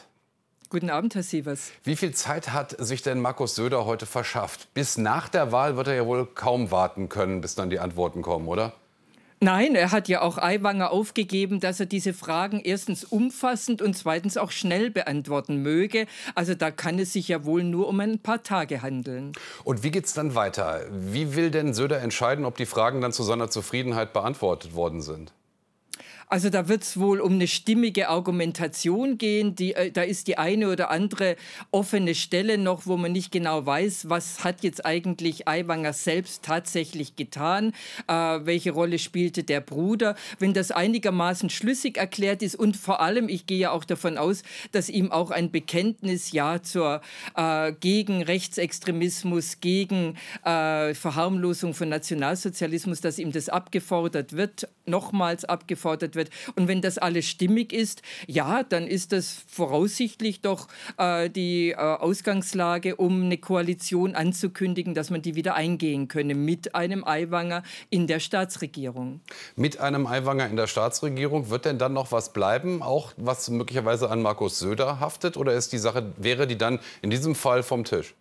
Guten 0.70 0.88
Abend, 0.88 1.14
Herr 1.14 1.22
Sievers. 1.22 1.72
Wie 1.84 1.96
viel 1.96 2.14
Zeit 2.14 2.52
hat 2.52 2.74
sich 2.78 3.02
denn 3.02 3.20
Markus 3.20 3.54
Söder 3.54 3.84
heute 3.84 4.06
verschafft? 4.06 4.72
Bis 4.72 4.96
nach 4.96 5.28
der 5.28 5.52
Wahl 5.52 5.76
wird 5.76 5.88
er 5.88 5.94
ja 5.94 6.06
wohl 6.06 6.26
kaum 6.26 6.70
warten 6.70 7.08
können, 7.08 7.40
bis 7.40 7.54
dann 7.54 7.70
die 7.70 7.80
Antworten 7.80 8.22
kommen, 8.22 8.48
oder? 8.48 8.72
Nein, 9.42 9.74
er 9.74 9.90
hat 9.90 10.08
ja 10.08 10.20
auch 10.20 10.36
Aiwanger 10.36 10.90
aufgegeben, 10.90 11.60
dass 11.60 11.80
er 11.80 11.86
diese 11.86 12.12
Fragen 12.12 12.60
erstens 12.60 13.04
umfassend 13.04 13.80
und 13.80 13.96
zweitens 13.96 14.36
auch 14.36 14.50
schnell 14.50 14.90
beantworten 14.90 15.62
möge. 15.62 16.06
Also 16.34 16.54
da 16.54 16.70
kann 16.70 16.98
es 16.98 17.14
sich 17.14 17.28
ja 17.28 17.42
wohl 17.46 17.64
nur 17.64 17.88
um 17.88 18.00
ein 18.00 18.18
paar 18.18 18.42
Tage 18.42 18.82
handeln. 18.82 19.32
Und 19.64 19.82
wie 19.82 19.90
geht 19.90 20.04
es 20.04 20.12
dann 20.12 20.34
weiter? 20.34 20.82
Wie 20.90 21.34
will 21.36 21.50
denn 21.50 21.72
Söder 21.72 22.02
entscheiden, 22.02 22.44
ob 22.44 22.58
die 22.58 22.66
Fragen 22.66 23.00
dann 23.00 23.12
zu 23.14 23.22
seiner 23.22 23.48
Zufriedenheit 23.48 24.12
beantwortet 24.12 24.74
worden 24.74 25.00
sind? 25.00 25.32
Also 26.32 26.48
da 26.48 26.68
wird 26.68 26.84
es 26.84 27.00
wohl 27.00 27.20
um 27.20 27.32
eine 27.32 27.48
stimmige 27.48 28.08
Argumentation 28.08 29.18
gehen. 29.18 29.56
Die, 29.56 29.74
äh, 29.74 29.90
da 29.90 30.02
ist 30.02 30.28
die 30.28 30.38
eine 30.38 30.70
oder 30.70 30.92
andere 30.92 31.34
offene 31.72 32.14
Stelle 32.14 32.56
noch, 32.56 32.86
wo 32.86 32.96
man 32.96 33.10
nicht 33.10 33.32
genau 33.32 33.66
weiß, 33.66 34.08
was 34.08 34.44
hat 34.44 34.62
jetzt 34.62 34.86
eigentlich 34.86 35.48
Aiwanger 35.48 35.92
selbst 35.92 36.44
tatsächlich 36.44 37.16
getan, 37.16 37.72
äh, 38.06 38.12
welche 38.12 38.70
Rolle 38.70 39.00
spielte 39.00 39.42
der 39.42 39.60
Bruder. 39.60 40.14
Wenn 40.38 40.54
das 40.54 40.70
einigermaßen 40.70 41.50
schlüssig 41.50 41.96
erklärt 41.96 42.42
ist 42.42 42.54
und 42.54 42.76
vor 42.76 43.00
allem, 43.00 43.28
ich 43.28 43.46
gehe 43.46 43.58
ja 43.58 43.72
auch 43.72 43.84
davon 43.84 44.16
aus, 44.16 44.44
dass 44.70 44.88
ihm 44.88 45.10
auch 45.10 45.32
ein 45.32 45.50
Bekenntnis 45.50 46.30
ja 46.30 46.62
zur 46.62 47.00
äh, 47.34 47.72
gegen 47.72 48.22
Rechtsextremismus, 48.22 49.58
gegen 49.60 50.16
äh, 50.44 50.94
Verharmlosung 50.94 51.74
von 51.74 51.88
Nationalsozialismus, 51.88 53.00
dass 53.00 53.18
ihm 53.18 53.32
das 53.32 53.48
abgefordert 53.48 54.36
wird, 54.36 54.68
nochmals 54.86 55.44
abgefordert 55.44 56.14
wird. 56.20 56.30
Und 56.54 56.68
wenn 56.68 56.82
das 56.82 56.98
alles 56.98 57.26
stimmig 57.26 57.72
ist, 57.72 58.02
ja, 58.26 58.62
dann 58.62 58.86
ist 58.86 59.12
das 59.12 59.42
voraussichtlich 59.48 60.40
doch 60.42 60.68
äh, 60.98 61.30
die 61.30 61.70
äh, 61.70 61.76
Ausgangslage, 61.76 62.96
um 62.96 63.24
eine 63.24 63.38
Koalition 63.38 64.14
anzukündigen, 64.14 64.94
dass 64.94 65.10
man 65.10 65.22
die 65.22 65.34
wieder 65.34 65.54
eingehen 65.54 66.08
könne 66.08 66.34
mit 66.34 66.74
einem 66.74 67.04
Aiwanger 67.04 67.62
in 67.88 68.06
der 68.06 68.20
Staatsregierung. 68.20 69.20
Mit 69.56 69.80
einem 69.80 70.06
Aiwanger 70.06 70.46
in 70.48 70.56
der 70.56 70.66
Staatsregierung 70.66 71.50
wird 71.50 71.64
denn 71.64 71.78
dann 71.78 71.94
noch 71.94 72.12
was 72.12 72.32
bleiben, 72.32 72.82
auch 72.82 73.12
was 73.16 73.48
möglicherweise 73.48 74.10
an 74.10 74.20
Markus 74.20 74.58
Söder 74.58 75.00
haftet, 75.00 75.36
oder 75.36 75.54
ist 75.54 75.72
die 75.72 75.78
Sache 75.78 76.12
wäre 76.18 76.46
die 76.46 76.58
dann 76.58 76.78
in 77.02 77.10
diesem 77.10 77.34
Fall 77.34 77.62
vom 77.62 77.84
Tisch? 77.84 78.14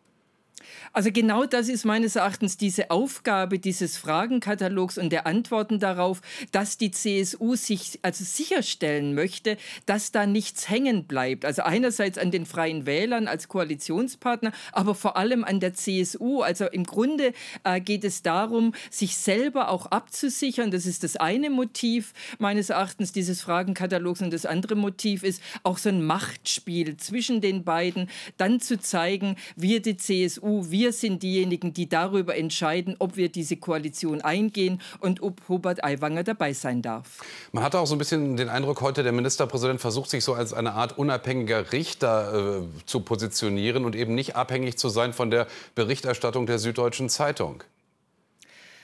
Also 0.91 1.12
genau 1.12 1.46
das 1.46 1.69
ist 1.69 1.86
meines 1.86 2.15
Erachtens 2.15 2.58
diese 2.58 2.89
Aufgabe 2.89 3.60
dieses 3.60 3.98
Fragenkatalogs 3.98 4.98
und 4.98 5.12
der 5.12 5.27
Antworten 5.27 5.79
darauf, 5.79 6.22
dass 6.51 6.77
die 6.77 6.91
CSU 6.91 7.55
sich 7.55 8.00
also 8.01 8.24
sicherstellen 8.24 9.13
möchte, 9.13 9.58
dass 9.86 10.12
da 10.12 10.25
nichts 10.25 10.69
hängen 10.69 11.05
bleibt. 11.05 11.46
Also 11.46 11.62
einerseits 11.62 12.17
an 12.17 12.31
den 12.31 12.46
Freien 12.46 12.86
Wählern 12.86 13.27
als 13.27 13.48
Koalitionspartner, 13.48 14.51
aber 14.72 14.96
vor 14.96 15.15
allem 15.15 15.43
an 15.43 15.60
der 15.60 15.74
CSU. 15.74 16.41
Also 16.41 16.65
im 16.65 16.84
Grunde 16.86 17.34
äh, 17.63 17.79
geht 17.79 18.03
es 18.03 18.24
darum, 18.24 18.74
sich 18.89 19.15
selber 19.15 19.69
auch 19.69 19.86
abzusichern. 19.88 20.72
Das 20.72 20.86
ist 20.86 21.03
das 21.03 21.15
eine 21.17 21.50
Motiv 21.50 22.13
meines 22.39 22.69
Erachtens 22.69 23.12
dieses 23.12 23.41
Fragenkatalogs 23.41 24.22
und 24.22 24.34
das 24.34 24.46
andere 24.46 24.75
Motiv 24.75 25.24
ist 25.24 25.41
auch 25.63 25.77
so 25.77 25.89
ein 25.89 26.03
Machtspiel 26.03 26.98
zwischen 26.98 27.41
den 27.41 27.63
beiden, 27.63 28.10
dann 28.38 28.60
zu 28.60 28.79
zeigen, 28.79 29.36
wir 29.55 29.81
die 29.81 29.98
CSU, 29.98 30.72
wir 30.72 30.78
wir 30.79 30.93
sind 30.93 31.24
diejenigen, 31.24 31.74
die 31.74 31.89
darüber 31.89 32.38
entscheiden, 32.38 32.95
ob 33.00 33.17
wir 33.17 33.27
diese 33.27 33.57
Koalition 33.57 34.21
eingehen 34.21 34.79
und 35.01 35.21
ob 35.21 35.41
Hubert 35.50 35.83
Aiwanger 35.83 36.24
dabei 36.24 36.53
sein 36.53 36.81
darf. 36.81 37.19
Man 37.51 37.65
hatte 37.65 37.79
auch 37.79 37.86
so 37.86 37.95
ein 37.95 37.98
bisschen 37.98 38.38
den 38.38 38.48
Eindruck, 38.48 38.79
heute 38.79 39.03
der 39.03 39.12
Ministerpräsident 39.12 39.81
versucht 39.81 40.09
sich 40.09 40.24
so 40.24 40.36
als 40.36 40.53
eine 40.53 40.75
Art 40.75 40.98
unabhängiger 40.98 41.74
Richter 41.74 42.62
äh, 42.62 42.86
zu 42.86 43.01
positionieren 43.01 43.83
und 43.83 43.93
eben 43.93 44.15
nicht 44.15 44.38
abhängig 44.38 44.77
zu 44.77 44.88
sein 44.88 45.12
von 45.12 45.29
der 45.29 45.48
Berichterstattung 45.75 46.45
der 46.45 46.59
Süddeutschen 46.59 47.09
Zeitung. 47.09 47.62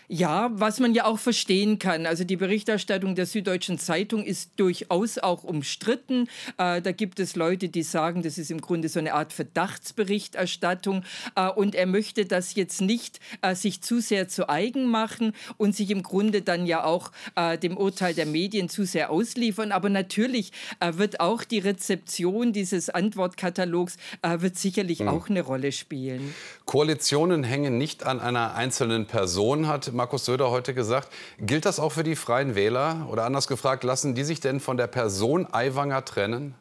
Ja, 0.07 0.49
was 0.53 0.79
man 0.79 0.93
ja 0.93 1.05
auch 1.05 1.17
verstehen 1.17 1.79
kann. 1.79 2.05
Also 2.05 2.23
die 2.23 2.35
Berichterstattung 2.35 3.15
der 3.15 3.25
Süddeutschen 3.25 3.79
Zeitung 3.79 4.23
ist 4.23 4.51
durchaus 4.57 5.17
auch 5.17 5.43
umstritten. 5.43 6.27
Äh, 6.57 6.81
da 6.81 6.91
gibt 6.91 7.19
es 7.19 7.35
Leute, 7.35 7.69
die 7.69 7.83
sagen, 7.83 8.21
das 8.21 8.37
ist 8.37 8.51
im 8.51 8.61
Grunde 8.61 8.87
so 8.89 8.99
eine 8.99 9.13
Art 9.13 9.33
Verdachtsberichterstattung. 9.33 11.03
Äh, 11.35 11.49
und 11.49 11.73
er 11.73 11.87
möchte 11.87 12.25
das 12.25 12.55
jetzt 12.55 12.81
nicht 12.81 13.19
äh, 13.41 13.55
sich 13.55 13.81
zu 13.81 13.99
sehr 13.99 14.27
zu 14.27 14.47
eigen 14.47 14.87
machen 14.87 15.33
und 15.57 15.75
sich 15.75 15.89
im 15.89 16.03
Grunde 16.03 16.41
dann 16.41 16.65
ja 16.65 16.83
auch 16.83 17.11
äh, 17.35 17.57
dem 17.57 17.75
Urteil 17.75 18.13
der 18.13 18.27
Medien 18.27 18.69
zu 18.69 18.85
sehr 18.85 19.09
ausliefern. 19.09 19.71
Aber 19.71 19.89
natürlich 19.89 20.51
äh, 20.79 20.93
wird 20.97 21.19
auch 21.19 21.43
die 21.43 21.59
Rezeption 21.59 22.53
dieses 22.53 22.89
Antwortkatalogs 22.89 23.97
äh, 24.21 24.41
wird 24.41 24.57
sicherlich 24.57 24.99
mhm. 24.99 25.07
auch 25.07 25.29
eine 25.29 25.41
Rolle 25.41 25.71
spielen. 25.71 26.33
Koalitionen 26.65 27.43
hängen 27.43 27.77
nicht 27.77 28.05
an 28.05 28.19
einer 28.19 28.55
einzelnen 28.55 29.07
Person, 29.07 29.67
hat 29.67 29.94
Markus 29.95 30.25
Söder 30.25 30.51
heute 30.51 30.73
gesagt. 30.73 31.09
Gilt 31.39 31.65
das 31.65 31.79
auch 31.79 31.93
für 31.93 32.03
die 32.03 32.15
Freien 32.15 32.53
Wähler? 32.53 33.07
Oder 33.09 33.23
anders 33.23 33.47
gefragt, 33.47 33.83
lassen 33.83 34.13
die 34.13 34.23
sich 34.25 34.41
denn 34.41 34.59
von 34.59 34.77
der 34.77 34.87
Person 34.87 35.47
Aiwanger 35.51 36.03
trennen? 36.03 36.55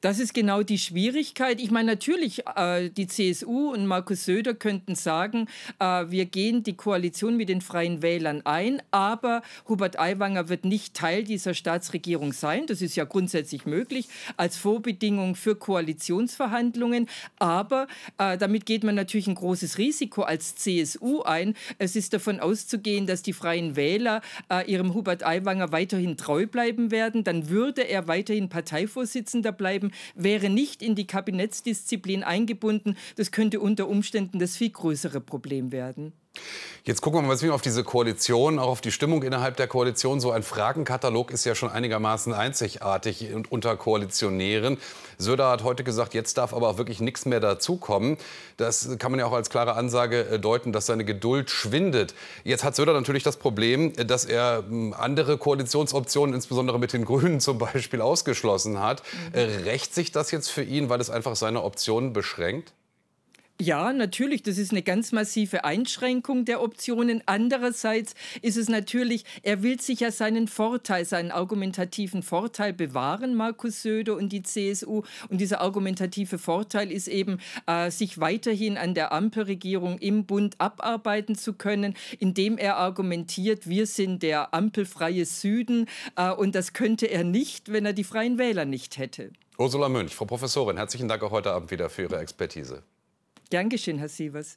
Das 0.00 0.18
ist 0.18 0.32
genau 0.32 0.62
die 0.62 0.78
Schwierigkeit. 0.78 1.60
Ich 1.60 1.70
meine, 1.70 1.92
natürlich, 1.92 2.46
äh, 2.56 2.88
die 2.88 3.06
CSU 3.06 3.72
und 3.72 3.86
Markus 3.86 4.24
Söder 4.24 4.54
könnten 4.54 4.94
sagen, 4.94 5.46
äh, 5.78 6.06
wir 6.08 6.24
gehen 6.24 6.62
die 6.62 6.74
Koalition 6.74 7.36
mit 7.36 7.50
den 7.50 7.60
Freien 7.60 8.00
Wählern 8.00 8.40
ein, 8.46 8.82
aber 8.90 9.42
Hubert 9.68 9.98
Aiwanger 9.98 10.48
wird 10.48 10.64
nicht 10.64 10.94
Teil 10.94 11.24
dieser 11.24 11.52
Staatsregierung 11.52 12.32
sein. 12.32 12.66
Das 12.66 12.80
ist 12.80 12.96
ja 12.96 13.04
grundsätzlich 13.04 13.66
möglich 13.66 14.08
als 14.38 14.56
Vorbedingung 14.56 15.34
für 15.34 15.54
Koalitionsverhandlungen. 15.54 17.06
Aber 17.38 17.86
äh, 18.16 18.38
damit 18.38 18.64
geht 18.64 18.84
man 18.84 18.94
natürlich 18.94 19.26
ein 19.26 19.34
großes 19.34 19.76
Risiko 19.76 20.22
als 20.22 20.56
CSU 20.56 21.22
ein. 21.22 21.54
Es 21.76 21.94
ist 21.94 22.14
davon 22.14 22.40
auszugehen, 22.40 23.06
dass 23.06 23.20
die 23.20 23.34
Freien 23.34 23.76
Wähler 23.76 24.22
äh, 24.50 24.70
ihrem 24.70 24.94
Hubert 24.94 25.26
Aiwanger 25.26 25.72
weiterhin 25.72 26.16
treu 26.16 26.46
bleiben 26.46 26.90
werden. 26.90 27.22
Dann 27.22 27.50
würde 27.50 27.82
er 27.82 28.08
weiterhin 28.08 28.48
Parteivorsitzender 28.48 29.52
bleiben 29.52 29.89
wäre 30.14 30.50
nicht 30.50 30.82
in 30.82 30.94
die 30.94 31.06
Kabinettsdisziplin 31.06 32.22
eingebunden. 32.22 32.96
Das 33.16 33.30
könnte 33.30 33.60
unter 33.60 33.88
Umständen 33.88 34.38
das 34.38 34.56
viel 34.56 34.70
größere 34.70 35.20
Problem 35.20 35.72
werden. 35.72 36.12
Jetzt 36.84 37.02
gucken 37.02 37.20
wir 37.20 37.36
mal 37.36 37.50
auf 37.50 37.60
diese 37.60 37.84
Koalition, 37.84 38.58
auch 38.58 38.68
auf 38.68 38.80
die 38.80 38.90
Stimmung 38.90 39.22
innerhalb 39.22 39.56
der 39.56 39.66
Koalition. 39.66 40.18
So 40.18 40.30
ein 40.30 40.42
Fragenkatalog 40.42 41.30
ist 41.30 41.44
ja 41.44 41.54
schon 41.54 41.70
einigermaßen 41.70 42.32
einzigartig 42.32 43.28
unter 43.50 43.76
Koalitionären. 43.76 44.78
Söder 45.18 45.50
hat 45.50 45.62
heute 45.62 45.84
gesagt, 45.84 46.14
jetzt 46.14 46.38
darf 46.38 46.54
aber 46.54 46.68
auch 46.68 46.78
wirklich 46.78 47.00
nichts 47.00 47.26
mehr 47.26 47.40
dazukommen. 47.40 48.16
Das 48.56 48.96
kann 48.98 49.10
man 49.10 49.20
ja 49.20 49.26
auch 49.26 49.32
als 49.34 49.50
klare 49.50 49.74
Ansage 49.74 50.22
äh, 50.22 50.38
deuten, 50.38 50.72
dass 50.72 50.86
seine 50.86 51.04
Geduld 51.04 51.50
schwindet. 51.50 52.14
Jetzt 52.44 52.64
hat 52.64 52.74
Söder 52.74 52.94
natürlich 52.94 53.24
das 53.24 53.36
Problem, 53.36 53.92
dass 54.06 54.24
er 54.24 54.64
hm, 54.66 54.94
andere 54.96 55.36
Koalitionsoptionen, 55.36 56.34
insbesondere 56.34 56.78
mit 56.78 56.94
den 56.94 57.04
Grünen 57.10 57.40
zum 57.40 57.58
Beispiel, 57.58 58.00
ausgeschlossen 58.00 58.80
hat. 58.80 59.02
Mhm. 59.02 59.38
Äh, 59.38 59.42
rächt 59.64 59.94
sich 59.94 60.12
das 60.12 60.30
jetzt 60.30 60.48
für 60.48 60.62
ihn, 60.62 60.88
weil 60.88 61.00
es 61.00 61.10
einfach 61.10 61.36
seine 61.36 61.62
Optionen 61.62 62.14
beschränkt? 62.14 62.72
Ja, 63.60 63.92
natürlich, 63.92 64.42
das 64.42 64.56
ist 64.56 64.70
eine 64.70 64.80
ganz 64.80 65.12
massive 65.12 65.64
Einschränkung 65.64 66.46
der 66.46 66.62
Optionen. 66.62 67.22
Andererseits 67.26 68.14
ist 68.40 68.56
es 68.56 68.70
natürlich, 68.70 69.26
er 69.42 69.62
will 69.62 69.78
sich 69.78 70.00
ja 70.00 70.10
seinen 70.10 70.48
Vorteil, 70.48 71.04
seinen 71.04 71.30
argumentativen 71.30 72.22
Vorteil 72.22 72.72
bewahren, 72.72 73.34
Markus 73.34 73.82
Söder 73.82 74.16
und 74.16 74.30
die 74.30 74.42
CSU. 74.42 75.02
Und 75.28 75.42
dieser 75.42 75.60
argumentative 75.60 76.38
Vorteil 76.38 76.90
ist 76.90 77.06
eben, 77.06 77.38
äh, 77.66 77.90
sich 77.90 78.18
weiterhin 78.18 78.78
an 78.78 78.94
der 78.94 79.12
Ampelregierung 79.12 79.98
im 79.98 80.24
Bund 80.24 80.54
abarbeiten 80.56 81.34
zu 81.34 81.52
können, 81.52 81.92
indem 82.18 82.56
er 82.56 82.78
argumentiert, 82.78 83.68
wir 83.68 83.86
sind 83.86 84.22
der 84.22 84.54
ampelfreie 84.54 85.26
Süden. 85.26 85.84
Äh, 86.16 86.30
und 86.30 86.54
das 86.54 86.72
könnte 86.72 87.10
er 87.10 87.24
nicht, 87.24 87.70
wenn 87.70 87.84
er 87.84 87.92
die 87.92 88.04
Freien 88.04 88.38
Wähler 88.38 88.64
nicht 88.64 88.96
hätte. 88.96 89.32
Ursula 89.58 89.90
Münch, 89.90 90.14
Frau 90.14 90.24
Professorin, 90.24 90.78
herzlichen 90.78 91.08
Dank 91.08 91.22
auch 91.22 91.30
heute 91.30 91.52
Abend 91.52 91.70
wieder 91.70 91.90
für 91.90 92.04
Ihre 92.04 92.20
Expertise. 92.20 92.82
Gern 93.50 93.68
geschehen, 93.68 93.98
Herr 93.98 94.08
Sievers. 94.08 94.56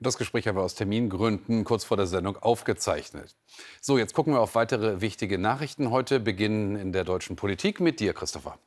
Das 0.00 0.18
Gespräch 0.18 0.46
haben 0.46 0.56
wir 0.56 0.62
aus 0.62 0.74
Termingründen 0.74 1.64
kurz 1.64 1.82
vor 1.82 1.96
der 1.96 2.06
Sendung 2.06 2.36
aufgezeichnet. 2.36 3.34
So, 3.80 3.98
jetzt 3.98 4.14
gucken 4.14 4.34
wir 4.34 4.40
auf 4.40 4.54
weitere 4.54 5.00
wichtige 5.00 5.38
Nachrichten. 5.38 5.90
Heute 5.90 6.20
beginnen 6.20 6.76
in 6.76 6.92
der 6.92 7.04
deutschen 7.04 7.36
Politik 7.36 7.80
mit 7.80 8.00
dir, 8.00 8.12
Christopher. 8.12 8.58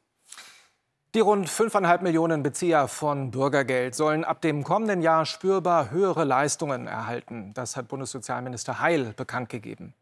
Die 1.14 1.20
rund 1.20 1.50
5,5 1.50 2.04
Millionen 2.04 2.42
Bezieher 2.42 2.88
von 2.88 3.32
Bürgergeld 3.32 3.96
sollen 3.96 4.24
ab 4.24 4.40
dem 4.40 4.64
kommenden 4.64 5.02
Jahr 5.02 5.26
spürbar 5.26 5.92
höhere 5.92 6.24
Leistungen 6.24 6.88
erhalten. 6.88 7.54
Das 7.54 7.76
hat 7.76 7.90
Bundessozialminister 7.90 8.80
Heil 8.80 9.12
bekannt 9.18 9.50
gegeben. 9.50 9.94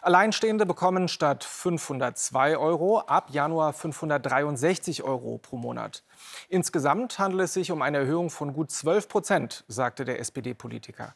Alleinstehende 0.00 0.64
bekommen 0.64 1.08
statt 1.08 1.44
502 1.44 2.56
Euro 2.56 3.00
ab 3.00 3.28
Januar 3.30 3.74
563 3.74 5.02
Euro 5.02 5.36
pro 5.36 5.58
Monat. 5.58 6.02
Insgesamt 6.48 7.18
handelt 7.18 7.42
es 7.42 7.52
sich 7.52 7.70
um 7.70 7.82
eine 7.82 7.98
Erhöhung 7.98 8.30
von 8.30 8.54
gut 8.54 8.70
12 8.70 9.06
Prozent, 9.10 9.64
sagte 9.68 10.06
der 10.06 10.18
SPD-Politiker. 10.18 11.14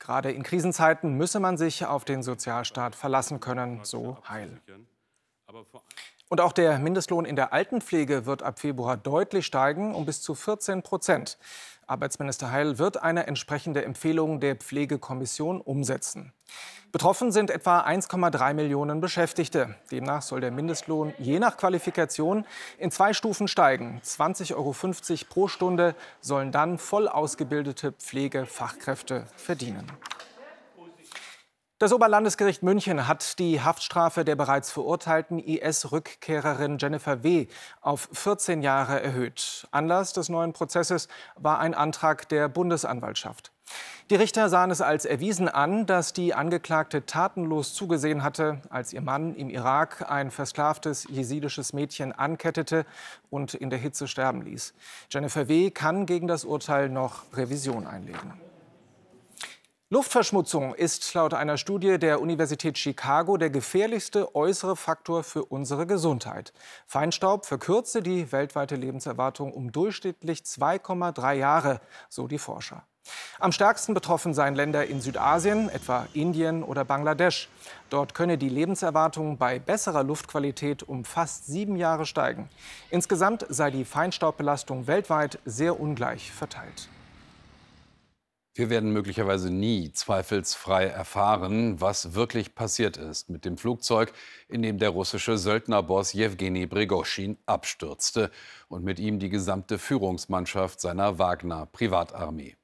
Gerade 0.00 0.32
in 0.32 0.42
Krisenzeiten 0.42 1.16
müsse 1.16 1.38
man 1.38 1.56
sich 1.56 1.86
auf 1.86 2.04
den 2.04 2.24
Sozialstaat 2.24 2.96
verlassen 2.96 3.38
können, 3.38 3.84
so 3.84 4.16
Heil. 4.28 4.60
Und 6.32 6.40
auch 6.40 6.52
der 6.52 6.78
Mindestlohn 6.78 7.24
in 7.24 7.34
der 7.34 7.52
Altenpflege 7.52 8.24
wird 8.24 8.44
ab 8.44 8.60
Februar 8.60 8.96
deutlich 8.96 9.44
steigen, 9.46 9.96
um 9.96 10.06
bis 10.06 10.22
zu 10.22 10.36
14 10.36 10.82
Prozent. 10.82 11.38
Arbeitsminister 11.88 12.52
Heil 12.52 12.78
wird 12.78 13.02
eine 13.02 13.26
entsprechende 13.26 13.84
Empfehlung 13.84 14.38
der 14.38 14.54
Pflegekommission 14.54 15.60
umsetzen. 15.60 16.32
Betroffen 16.92 17.32
sind 17.32 17.50
etwa 17.50 17.80
1,3 17.80 18.54
Millionen 18.54 19.00
Beschäftigte. 19.00 19.74
Demnach 19.90 20.22
soll 20.22 20.40
der 20.40 20.52
Mindestlohn 20.52 21.14
je 21.18 21.40
nach 21.40 21.56
Qualifikation 21.56 22.46
in 22.78 22.92
zwei 22.92 23.12
Stufen 23.12 23.48
steigen. 23.48 24.00
20,50 24.04 24.54
Euro 24.54 24.74
pro 25.28 25.48
Stunde 25.48 25.96
sollen 26.20 26.52
dann 26.52 26.78
voll 26.78 27.08
ausgebildete 27.08 27.90
Pflegefachkräfte 27.90 29.26
verdienen. 29.34 29.90
Das 31.80 31.94
Oberlandesgericht 31.94 32.62
München 32.62 33.08
hat 33.08 33.38
die 33.38 33.62
Haftstrafe 33.62 34.22
der 34.22 34.36
bereits 34.36 34.70
verurteilten 34.70 35.38
IS-Rückkehrerin 35.38 36.76
Jennifer 36.76 37.22
W. 37.22 37.46
auf 37.80 38.10
14 38.12 38.60
Jahre 38.60 39.02
erhöht. 39.02 39.66
Anlass 39.70 40.12
des 40.12 40.28
neuen 40.28 40.52
Prozesses 40.52 41.08
war 41.36 41.58
ein 41.58 41.72
Antrag 41.72 42.28
der 42.28 42.50
Bundesanwaltschaft. 42.50 43.50
Die 44.10 44.14
Richter 44.16 44.50
sahen 44.50 44.70
es 44.70 44.82
als 44.82 45.06
erwiesen 45.06 45.48
an, 45.48 45.86
dass 45.86 46.12
die 46.12 46.34
Angeklagte 46.34 47.06
tatenlos 47.06 47.72
zugesehen 47.72 48.22
hatte, 48.22 48.60
als 48.68 48.92
ihr 48.92 49.00
Mann 49.00 49.34
im 49.34 49.48
Irak 49.48 50.04
ein 50.10 50.30
versklavtes 50.30 51.06
jesidisches 51.08 51.72
Mädchen 51.72 52.12
ankettete 52.12 52.84
und 53.30 53.54
in 53.54 53.70
der 53.70 53.78
Hitze 53.78 54.06
sterben 54.06 54.42
ließ. 54.42 54.74
Jennifer 55.08 55.48
W. 55.48 55.70
kann 55.70 56.04
gegen 56.04 56.28
das 56.28 56.44
Urteil 56.44 56.90
noch 56.90 57.22
Revision 57.32 57.86
einlegen. 57.86 58.49
Luftverschmutzung 59.92 60.72
ist 60.76 61.12
laut 61.14 61.34
einer 61.34 61.56
Studie 61.56 61.98
der 61.98 62.20
Universität 62.20 62.78
Chicago 62.78 63.36
der 63.36 63.50
gefährlichste 63.50 64.36
äußere 64.36 64.76
Faktor 64.76 65.24
für 65.24 65.44
unsere 65.44 65.84
Gesundheit. 65.84 66.52
Feinstaub 66.86 67.44
verkürze 67.44 68.00
die 68.00 68.30
weltweite 68.30 68.76
Lebenserwartung 68.76 69.52
um 69.52 69.72
durchschnittlich 69.72 70.42
2,3 70.42 71.32
Jahre, 71.32 71.80
so 72.08 72.28
die 72.28 72.38
Forscher. 72.38 72.84
Am 73.40 73.50
stärksten 73.50 73.92
betroffen 73.92 74.32
seien 74.32 74.54
Länder 74.54 74.86
in 74.86 75.00
Südasien, 75.00 75.68
etwa 75.68 76.06
Indien 76.12 76.62
oder 76.62 76.84
Bangladesch. 76.84 77.48
Dort 77.88 78.14
könne 78.14 78.38
die 78.38 78.48
Lebenserwartung 78.48 79.38
bei 79.38 79.58
besserer 79.58 80.04
Luftqualität 80.04 80.84
um 80.84 81.04
fast 81.04 81.46
sieben 81.46 81.74
Jahre 81.74 82.06
steigen. 82.06 82.48
Insgesamt 82.90 83.44
sei 83.48 83.72
die 83.72 83.84
Feinstaubbelastung 83.84 84.86
weltweit 84.86 85.40
sehr 85.44 85.80
ungleich 85.80 86.30
verteilt. 86.30 86.88
Wir 88.60 88.68
werden 88.68 88.92
möglicherweise 88.92 89.50
nie 89.50 89.90
zweifelsfrei 89.90 90.84
erfahren, 90.84 91.80
was 91.80 92.12
wirklich 92.12 92.54
passiert 92.54 92.98
ist 92.98 93.30
mit 93.30 93.46
dem 93.46 93.56
Flugzeug, 93.56 94.12
in 94.50 94.60
dem 94.60 94.76
der 94.76 94.90
russische 94.90 95.38
Söldnerboss 95.38 96.12
Jewgeni 96.12 96.66
Prigoschin 96.66 97.38
abstürzte 97.46 98.30
und 98.68 98.84
mit 98.84 98.98
ihm 98.98 99.18
die 99.18 99.30
gesamte 99.30 99.78
Führungsmannschaft 99.78 100.78
seiner 100.78 101.18
Wagner-Privatarmee. 101.18 102.54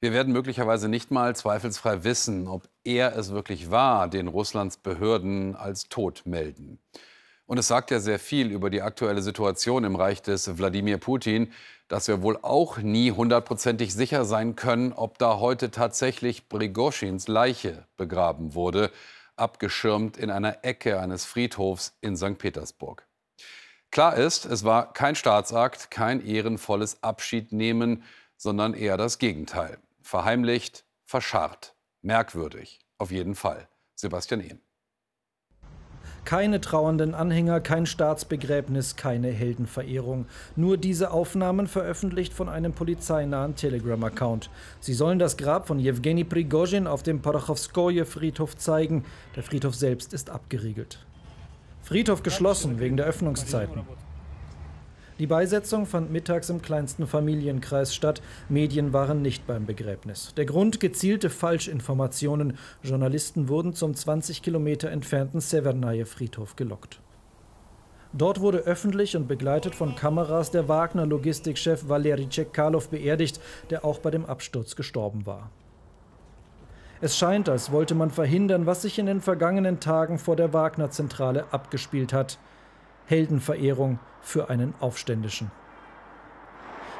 Wir 0.00 0.12
werden 0.12 0.34
möglicherweise 0.34 0.90
nicht 0.90 1.10
mal 1.10 1.34
zweifelsfrei 1.34 2.04
wissen, 2.04 2.46
ob 2.46 2.68
er 2.84 3.16
es 3.16 3.30
wirklich 3.30 3.70
war, 3.70 4.08
den 4.08 4.28
Russlands 4.28 4.76
Behörden 4.76 5.56
als 5.56 5.88
tot 5.88 6.24
melden. 6.26 6.78
Und 7.46 7.58
es 7.58 7.68
sagt 7.68 7.90
ja 7.92 8.00
sehr 8.00 8.18
viel 8.18 8.50
über 8.50 8.70
die 8.70 8.82
aktuelle 8.82 9.22
Situation 9.22 9.84
im 9.84 9.94
Reich 9.94 10.20
des 10.20 10.58
Wladimir 10.58 10.98
Putin, 10.98 11.52
dass 11.88 12.08
wir 12.08 12.20
wohl 12.22 12.38
auch 12.42 12.78
nie 12.78 13.12
hundertprozentig 13.12 13.94
sicher 13.94 14.24
sein 14.24 14.56
können, 14.56 14.92
ob 14.92 15.18
da 15.18 15.38
heute 15.38 15.70
tatsächlich 15.70 16.48
Brigoschins 16.48 17.28
Leiche 17.28 17.86
begraben 17.96 18.54
wurde, 18.54 18.90
abgeschirmt 19.36 20.16
in 20.16 20.30
einer 20.30 20.64
Ecke 20.64 21.00
eines 21.00 21.24
Friedhofs 21.24 21.96
in 22.00 22.16
St. 22.16 22.38
Petersburg. 22.38 23.06
Klar 23.92 24.16
ist, 24.16 24.44
es 24.44 24.64
war 24.64 24.92
kein 24.92 25.14
Staatsakt, 25.14 25.90
kein 25.92 26.24
ehrenvolles 26.26 27.02
Abschiednehmen, 27.04 28.02
sondern 28.36 28.74
eher 28.74 28.96
das 28.96 29.18
Gegenteil. 29.18 29.78
Verheimlicht, 30.02 30.84
verscharrt, 31.04 31.76
merkwürdig, 32.02 32.80
auf 32.98 33.12
jeden 33.12 33.36
Fall. 33.36 33.68
Sebastian 33.94 34.40
Ehm. 34.40 34.65
Keine 36.26 36.60
trauernden 36.60 37.14
Anhänger, 37.14 37.60
kein 37.60 37.86
Staatsbegräbnis, 37.86 38.96
keine 38.96 39.28
Heldenverehrung. 39.28 40.26
Nur 40.56 40.76
diese 40.76 41.12
Aufnahmen 41.12 41.68
veröffentlicht 41.68 42.34
von 42.34 42.48
einem 42.48 42.72
polizeinahen 42.72 43.54
Telegram-Account. 43.54 44.50
Sie 44.80 44.92
sollen 44.92 45.20
das 45.20 45.36
Grab 45.36 45.68
von 45.68 45.78
Jewgeni 45.78 46.24
Prigozhin 46.24 46.88
auf 46.88 47.04
dem 47.04 47.22
Parachowskoje-Friedhof 47.22 48.56
zeigen. 48.56 49.04
Der 49.36 49.44
Friedhof 49.44 49.76
selbst 49.76 50.12
ist 50.12 50.28
abgeriegelt. 50.28 50.98
Friedhof 51.84 52.24
geschlossen 52.24 52.80
wegen 52.80 52.96
der 52.96 53.06
Öffnungszeiten. 53.06 53.82
Die 55.18 55.26
Beisetzung 55.26 55.86
fand 55.86 56.12
mittags 56.12 56.50
im 56.50 56.60
kleinsten 56.60 57.06
Familienkreis 57.06 57.94
statt. 57.94 58.20
Medien 58.50 58.92
waren 58.92 59.22
nicht 59.22 59.46
beim 59.46 59.64
Begräbnis. 59.64 60.34
Der 60.36 60.44
Grund 60.44 60.78
gezielte 60.78 61.30
Falschinformationen. 61.30 62.58
Journalisten 62.82 63.48
wurden 63.48 63.72
zum 63.72 63.94
20 63.94 64.42
Kilometer 64.42 64.90
entfernten 64.90 65.40
Severnaje 65.40 66.04
Friedhof 66.04 66.56
gelockt. 66.56 67.00
Dort 68.12 68.40
wurde 68.40 68.58
öffentlich 68.58 69.16
und 69.16 69.26
begleitet 69.26 69.74
von 69.74 69.96
Kameras 69.96 70.50
der 70.50 70.68
Wagner-Logistikchef 70.68 71.88
Valeri 71.88 72.28
Tschekalov 72.28 72.90
beerdigt, 72.90 73.40
der 73.70 73.86
auch 73.86 74.00
bei 74.00 74.10
dem 74.10 74.26
Absturz 74.26 74.76
gestorben 74.76 75.24
war. 75.24 75.50
Es 77.00 77.16
scheint, 77.16 77.48
als 77.48 77.72
wollte 77.72 77.94
man 77.94 78.10
verhindern, 78.10 78.66
was 78.66 78.82
sich 78.82 78.98
in 78.98 79.06
den 79.06 79.20
vergangenen 79.20 79.80
Tagen 79.80 80.18
vor 80.18 80.36
der 80.36 80.52
Wagner-Zentrale 80.52 81.46
abgespielt 81.52 82.12
hat. 82.12 82.38
Heldenverehrung 83.06 83.98
für 84.20 84.50
einen 84.50 84.74
Aufständischen. 84.80 85.50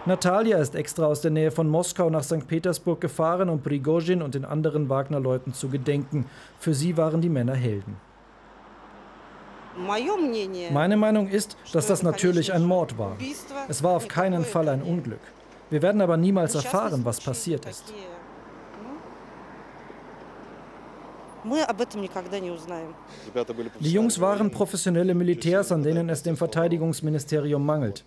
Natalia 0.06 0.58
ist 0.58 0.76
extra 0.76 1.06
aus 1.06 1.20
der 1.20 1.32
Nähe 1.32 1.50
von 1.50 1.68
Moskau 1.68 2.08
nach 2.10 2.22
St. 2.22 2.46
Petersburg 2.46 3.00
gefahren, 3.00 3.48
um 3.48 3.60
Prigozhin 3.60 4.22
und 4.22 4.36
den 4.36 4.44
anderen 4.44 4.88
Wagner-Leuten 4.88 5.52
zu 5.52 5.68
gedenken. 5.68 6.26
Für 6.60 6.74
sie 6.74 6.96
waren 6.96 7.20
die 7.20 7.28
Männer 7.28 7.54
Helden. 7.54 7.96
Meine 10.72 10.96
Meinung 10.96 11.28
ist, 11.28 11.56
dass 11.72 11.88
das 11.88 12.02
natürlich 12.02 12.52
ein 12.52 12.64
Mord 12.64 12.96
war. 12.98 13.16
Es 13.68 13.82
war 13.82 13.96
auf 13.96 14.06
keinen 14.08 14.44
Fall 14.44 14.68
ein 14.68 14.82
Unglück. 14.82 15.20
Wir 15.70 15.82
werden 15.82 16.00
aber 16.00 16.16
niemals 16.16 16.54
erfahren, 16.54 17.04
was 17.04 17.20
passiert 17.20 17.66
ist. 17.66 17.92
Die 23.80 23.92
Jungs 23.92 24.20
waren 24.20 24.50
professionelle 24.50 25.14
Militärs, 25.14 25.72
an 25.72 25.82
denen 25.82 26.08
es 26.08 26.22
dem 26.22 26.36
Verteidigungsministerium 26.36 27.64
mangelt. 27.64 28.04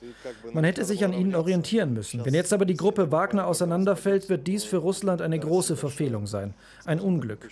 Man 0.54 0.64
hätte 0.64 0.84
sich 0.86 1.04
an 1.06 1.14
ihnen 1.14 1.36
orientieren 1.36 1.94
müssen. 1.94 2.24
Wenn 2.26 2.34
jetzt 2.34 2.54
aber 2.54 2.66
die 2.66 2.76
Gruppe 2.76 3.12
Wagner 3.12 3.48
auseinanderfällt, 3.48 4.30
wird 4.30 4.48
dies 4.48 4.64
für 4.64 4.78
Russland 4.78 5.22
eine 5.22 5.40
große 5.40 5.76
Verfehlung 5.76 6.28
sein. 6.28 6.54
Ein 6.86 7.00
Unglück. 7.00 7.48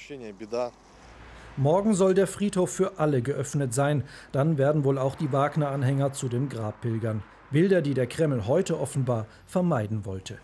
Morgen 1.60 1.96
soll 1.96 2.14
der 2.14 2.28
Friedhof 2.28 2.70
für 2.70 3.00
alle 3.00 3.22
geöffnet 3.22 3.74
sein. 3.74 4.04
Dann 4.32 4.58
werden 4.58 4.84
wohl 4.84 5.00
auch 5.00 5.16
die 5.16 5.32
Wagner-Anhänger 5.32 6.14
zu 6.14 6.28
dem 6.30 6.50
Grab 6.50 6.82
pilgern. 6.82 7.24
Bilder, 7.50 7.82
die 7.82 7.94
der 7.94 8.08
Kreml 8.08 8.46
heute 8.46 8.80
offenbar 8.80 9.26
vermeiden 9.46 10.06
wollte. 10.06 10.38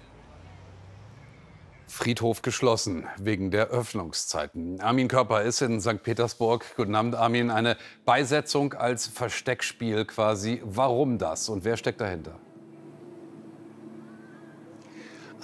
Friedhof 1.94 2.42
geschlossen 2.42 3.06
wegen 3.18 3.52
der 3.52 3.68
Öffnungszeiten. 3.68 4.82
Armin 4.82 5.08
Körper 5.08 5.44
ist 5.44 5.62
in 5.62 5.80
St. 5.80 6.02
Petersburg. 6.02 6.66
Guten 6.76 6.96
Abend, 6.96 7.14
Armin. 7.14 7.52
Eine 7.52 7.78
Beisetzung 8.04 8.74
als 8.74 9.06
Versteckspiel 9.06 10.04
quasi. 10.06 10.60
Warum 10.66 11.20
das 11.20 11.50
und 11.50 11.66
wer 11.66 11.78
steckt 11.78 12.02
dahinter? 12.02 12.40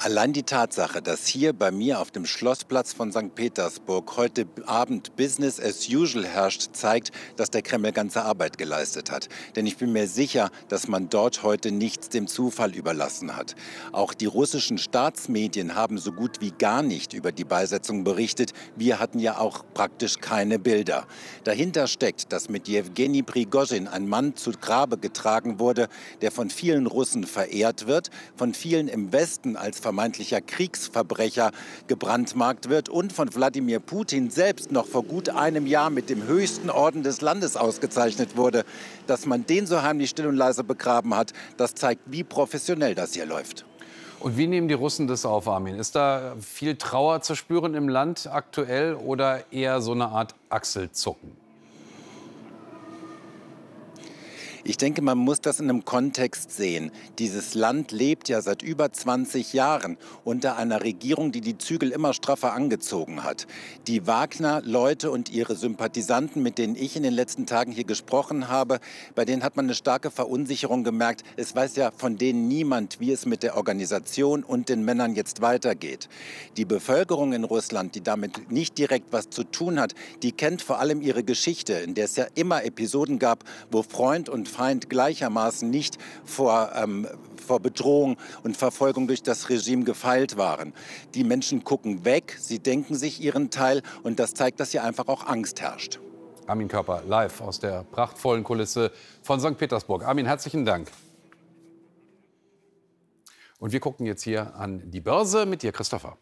Allein 0.02 0.32
die 0.32 0.44
Tatsache, 0.44 1.02
dass 1.02 1.28
hier 1.28 1.52
bei 1.52 1.72
mir 1.72 2.00
auf 2.00 2.10
dem 2.10 2.26
Schlossplatz 2.26 2.94
von 2.94 3.12
St. 3.12 3.36
Petersburg 3.36 4.16
heute 4.16 4.46
Abend 4.66 5.18
Business 5.18 5.60
as 5.60 5.90
usual 5.90 6.26
herrscht, 6.26 6.70
zeigt, 6.72 7.12
dass 7.36 7.50
der 7.50 7.64
Kreml 7.64 7.92
ganze 7.92 8.24
Arbeit 8.24 8.58
geleistet 8.58 9.12
hat. 9.12 9.28
Denn 9.58 9.66
ich 9.66 9.76
bin 9.76 9.92
mir 9.92 10.08
sicher, 10.08 10.52
dass 10.70 10.88
man 10.88 11.10
dort 11.10 11.44
heute 11.44 11.74
nichts 11.74 12.08
dem 12.08 12.28
Zufall 12.28 12.76
überlassen 12.76 13.36
hat. 13.36 13.56
Auch 13.92 14.14
die 14.14 14.26
russischen 14.26 14.78
Staatsmedien 14.78 15.76
haben 15.76 15.98
so 15.98 16.14
gut 16.14 16.40
wie 16.40 16.52
gar 16.52 16.82
nicht 16.82 17.12
über 17.12 17.34
die 17.34 17.44
Beisetzung 17.44 18.06
berichtet. 18.06 18.54
Wir 18.78 19.02
hatten 19.02 19.20
ja 19.20 19.38
auch 19.38 19.66
praktisch 19.74 20.20
keine 20.20 20.60
Bilder. 20.60 21.08
Dahinter 21.44 21.88
steckt, 21.88 22.32
dass 22.32 22.48
mit 22.48 22.70
Jewgeni 22.70 23.22
Prigozhin 23.22 23.90
ein 23.90 24.08
Mann 24.08 24.38
zu 24.38 24.52
Grabe 24.52 24.98
getragen 24.98 25.60
wurde, 25.60 25.90
der 26.22 26.32
von 26.32 26.50
vielen 26.50 26.88
Russen 26.88 27.26
verehrt 27.26 27.86
wird, 27.86 28.12
von 28.38 28.54
vielen 28.54 28.88
im 28.88 29.12
Westen 29.12 29.58
als 29.58 29.89
vermeintlicher 29.90 30.40
Kriegsverbrecher 30.40 31.52
gebrandmarkt 31.88 32.70
wird 32.70 32.90
und 32.90 33.12
von 33.12 33.34
Wladimir 33.34 33.80
Putin 33.80 34.30
selbst 34.30 34.72
noch 34.72 34.86
vor 34.86 35.02
gut 35.02 35.30
einem 35.30 35.66
Jahr 35.66 35.90
mit 35.90 36.12
dem 36.12 36.28
höchsten 36.28 36.70
Orden 36.70 37.02
des 37.02 37.22
Landes 37.22 37.58
ausgezeichnet 37.58 38.38
wurde. 38.38 38.66
Dass 39.08 39.26
man 39.26 39.48
den 39.48 39.66
so 39.66 39.82
heimlich 39.82 40.12
still 40.12 40.28
und 40.28 40.36
leise 40.36 40.64
begraben 40.64 41.16
hat, 41.16 41.34
das 41.58 41.74
zeigt, 41.74 42.04
wie 42.06 42.24
professionell 42.24 42.94
das 42.94 43.16
hier 43.16 43.26
läuft. 43.26 43.66
Und 44.20 44.38
wie 44.38 44.46
nehmen 44.46 44.68
die 44.68 44.76
Russen 44.76 45.08
das 45.08 45.26
auf, 45.26 45.48
Armin? 45.48 45.80
Ist 45.80 45.96
da 45.96 46.36
viel 46.40 46.76
Trauer 46.76 47.22
zu 47.22 47.34
spüren 47.34 47.74
im 47.74 47.90
Land 47.90 48.30
aktuell 48.32 48.94
oder 48.94 49.52
eher 49.52 49.82
so 49.82 49.94
eine 49.94 50.10
Art 50.10 50.36
Achselzucken? 50.50 51.32
Ich 54.70 54.78
denke, 54.78 55.02
man 55.02 55.18
muss 55.18 55.42
das 55.42 55.60
in 55.60 55.68
einem 55.68 55.84
Kontext 55.84 56.52
sehen. 56.52 56.92
Dieses 57.18 57.56
Land 57.56 57.92
lebt 57.92 58.30
ja 58.30 58.40
seit 58.40 58.62
über 58.62 58.94
20 58.94 59.54
Jahren 59.54 59.98
unter 60.24 60.58
einer 60.58 60.84
Regierung, 60.84 61.32
die 61.32 61.42
die 61.42 61.58
Zügel 61.58 61.90
immer 61.90 62.14
straffer 62.14 62.54
angezogen 62.54 63.24
hat. 63.24 63.48
Die 63.88 64.06
Wagner-Leute 64.06 65.10
und 65.10 65.32
ihre 65.32 65.56
Sympathisanten, 65.56 66.44
mit 66.44 66.60
denen 66.60 66.76
ich 66.76 66.96
in 66.96 67.02
den 67.02 67.16
letzten 67.16 67.48
Tagen 67.48 67.72
hier 67.72 67.84
gesprochen 67.84 68.48
habe, 68.48 68.80
bei 69.16 69.26
denen 69.26 69.42
hat 69.42 69.56
man 69.56 69.66
eine 69.66 69.74
starke 69.74 70.12
Verunsicherung 70.12 70.84
gemerkt. 70.84 71.24
Es 71.36 71.56
weiß 71.56 71.76
ja 71.76 71.90
von 71.90 72.18
denen 72.18 72.48
niemand, 72.48 73.00
wie 73.00 73.12
es 73.12 73.26
mit 73.26 73.42
der 73.42 73.58
Organisation 73.58 74.44
und 74.44 74.70
den 74.70 74.86
Männern 74.86 75.16
jetzt 75.16 75.42
weitergeht. 75.42 76.10
Die 76.58 76.66
Bevölkerung 76.66 77.34
in 77.34 77.44
Russland, 77.44 77.96
die 77.96 78.02
damit 78.02 78.52
nicht 78.52 78.78
direkt 78.78 79.12
was 79.12 79.32
zu 79.32 79.46
tun 79.46 79.80
hat, 79.80 79.96
die 80.22 80.32
kennt 80.32 80.62
vor 80.62 80.78
allem 80.78 81.02
ihre 81.02 81.24
Geschichte, 81.24 81.74
in 81.74 81.96
der 81.96 82.06
es 82.06 82.18
ja 82.18 82.28
immer 82.36 82.64
Episoden 82.64 83.18
gab, 83.18 83.44
wo 83.72 83.82
Freund 83.82 84.30
und 84.30 84.48
Feind 84.60 84.90
gleichermaßen 84.90 85.70
nicht 85.70 85.98
vor, 86.26 86.74
ähm, 86.76 87.08
vor 87.48 87.62
Bedrohung 87.62 88.18
und 88.44 88.58
Verfolgung 88.58 89.08
durch 89.08 89.24
das 89.24 89.48
Regime 89.48 89.86
gefeilt 89.86 90.36
waren. 90.36 90.74
Die 91.16 91.24
Menschen 91.24 91.64
gucken 91.64 92.04
weg, 92.04 92.36
sie 92.38 92.60
denken 92.60 92.96
sich 92.96 93.22
ihren 93.22 93.52
Teil 93.52 93.82
und 94.04 94.20
das 94.20 94.34
zeigt, 94.34 94.60
dass 94.60 94.72
hier 94.72 94.84
einfach 94.84 95.08
auch 95.08 95.26
Angst 95.26 95.62
herrscht. 95.62 96.02
Armin 96.46 96.68
Körper 96.68 97.04
live 97.08 97.40
aus 97.40 97.62
der 97.62 97.86
prachtvollen 97.86 98.44
Kulisse 98.44 98.92
von 99.24 99.40
St. 99.40 99.58
Petersburg. 99.58 100.04
Armin, 100.04 100.26
herzlichen 100.26 100.66
Dank. 100.66 100.92
Und 103.60 103.72
wir 103.72 103.80
gucken 103.80 104.06
jetzt 104.06 104.24
hier 104.24 104.56
an 104.56 104.92
die 104.92 105.00
Börse 105.00 105.46
mit 105.46 105.64
dir, 105.64 105.72
Christopher. 105.72 106.18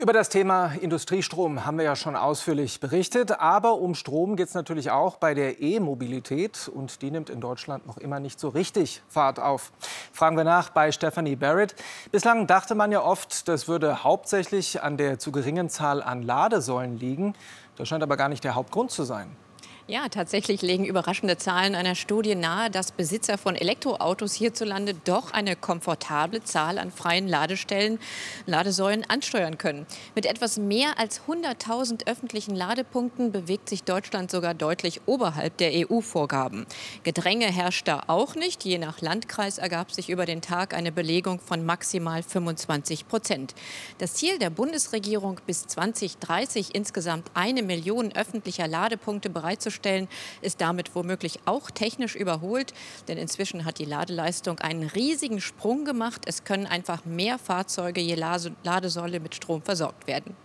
Über 0.00 0.12
das 0.12 0.28
Thema 0.28 0.72
Industriestrom 0.80 1.64
haben 1.64 1.78
wir 1.78 1.84
ja 1.84 1.94
schon 1.94 2.16
ausführlich 2.16 2.80
berichtet. 2.80 3.38
Aber 3.38 3.74
um 3.74 3.94
Strom 3.94 4.34
geht 4.34 4.48
es 4.48 4.54
natürlich 4.54 4.90
auch 4.90 5.18
bei 5.18 5.34
der 5.34 5.62
E-Mobilität. 5.62 6.68
Und 6.68 7.00
die 7.00 7.12
nimmt 7.12 7.30
in 7.30 7.40
Deutschland 7.40 7.86
noch 7.86 7.96
immer 7.98 8.18
nicht 8.18 8.40
so 8.40 8.48
richtig 8.48 9.02
Fahrt 9.08 9.38
auf. 9.38 9.70
Fragen 10.12 10.36
wir 10.36 10.42
nach 10.42 10.70
bei 10.70 10.90
Stephanie 10.90 11.36
Barrett. 11.36 11.76
Bislang 12.10 12.48
dachte 12.48 12.74
man 12.74 12.90
ja 12.90 13.02
oft, 13.02 13.46
das 13.46 13.68
würde 13.68 14.02
hauptsächlich 14.02 14.82
an 14.82 14.96
der 14.96 15.20
zu 15.20 15.30
geringen 15.30 15.70
Zahl 15.70 16.02
an 16.02 16.22
Ladesäulen 16.22 16.98
liegen. 16.98 17.34
Das 17.76 17.86
scheint 17.86 18.02
aber 18.02 18.16
gar 18.16 18.28
nicht 18.28 18.42
der 18.42 18.56
Hauptgrund 18.56 18.90
zu 18.90 19.04
sein. 19.04 19.36
Ja, 19.86 20.08
tatsächlich 20.08 20.62
legen 20.62 20.86
überraschende 20.86 21.36
Zahlen 21.36 21.74
einer 21.74 21.94
Studie 21.94 22.34
nahe, 22.34 22.70
dass 22.70 22.90
Besitzer 22.90 23.36
von 23.36 23.54
Elektroautos 23.54 24.32
hierzulande 24.32 24.94
doch 24.94 25.30
eine 25.30 25.56
komfortable 25.56 26.42
Zahl 26.42 26.78
an 26.78 26.90
freien 26.90 27.28
Ladestellen, 27.28 27.98
Ladesäulen 28.46 29.04
ansteuern 29.10 29.58
können. 29.58 29.84
Mit 30.14 30.24
etwas 30.24 30.56
mehr 30.56 30.98
als 30.98 31.20
100.000 31.28 32.06
öffentlichen 32.06 32.54
Ladepunkten 32.56 33.30
bewegt 33.30 33.68
sich 33.68 33.84
Deutschland 33.84 34.30
sogar 34.30 34.54
deutlich 34.54 35.02
oberhalb 35.04 35.58
der 35.58 35.72
EU-Vorgaben. 35.74 36.64
Gedränge 37.02 37.52
herrscht 37.52 37.86
da 37.86 38.04
auch 38.06 38.36
nicht. 38.36 38.64
Je 38.64 38.78
nach 38.78 39.02
Landkreis 39.02 39.58
ergab 39.58 39.92
sich 39.92 40.08
über 40.08 40.24
den 40.24 40.40
Tag 40.40 40.72
eine 40.72 40.92
Belegung 40.92 41.40
von 41.40 41.62
maximal 41.62 42.22
25 42.22 43.06
Prozent. 43.06 43.54
Das 43.98 44.14
Ziel 44.14 44.38
der 44.38 44.48
Bundesregierung 44.48 45.42
bis 45.46 45.66
2030 45.66 46.74
insgesamt 46.74 47.30
eine 47.34 47.62
Million 47.62 48.12
öffentlicher 48.12 48.66
Ladepunkte 48.66 49.28
bereitzustellen, 49.28 49.73
herzustellen, 49.74 50.08
ist 50.40 50.60
damit 50.60 50.94
womöglich 50.94 51.40
auch 51.44 51.70
technisch 51.70 52.14
überholt. 52.14 52.72
Denn 53.08 53.18
inzwischen 53.18 53.64
hat 53.64 53.78
die 53.78 53.84
Ladeleistung 53.84 54.58
einen 54.60 54.84
riesigen 54.84 55.40
Sprung 55.40 55.84
gemacht. 55.84 56.22
Es 56.26 56.44
können 56.44 56.66
einfach 56.66 57.04
mehr 57.04 57.38
Fahrzeuge 57.38 58.00
je 58.00 58.14
Ladesäule 58.14 59.20
mit 59.20 59.34
Strom 59.34 59.62
versorgt 59.62 60.06
werden. 60.06 60.36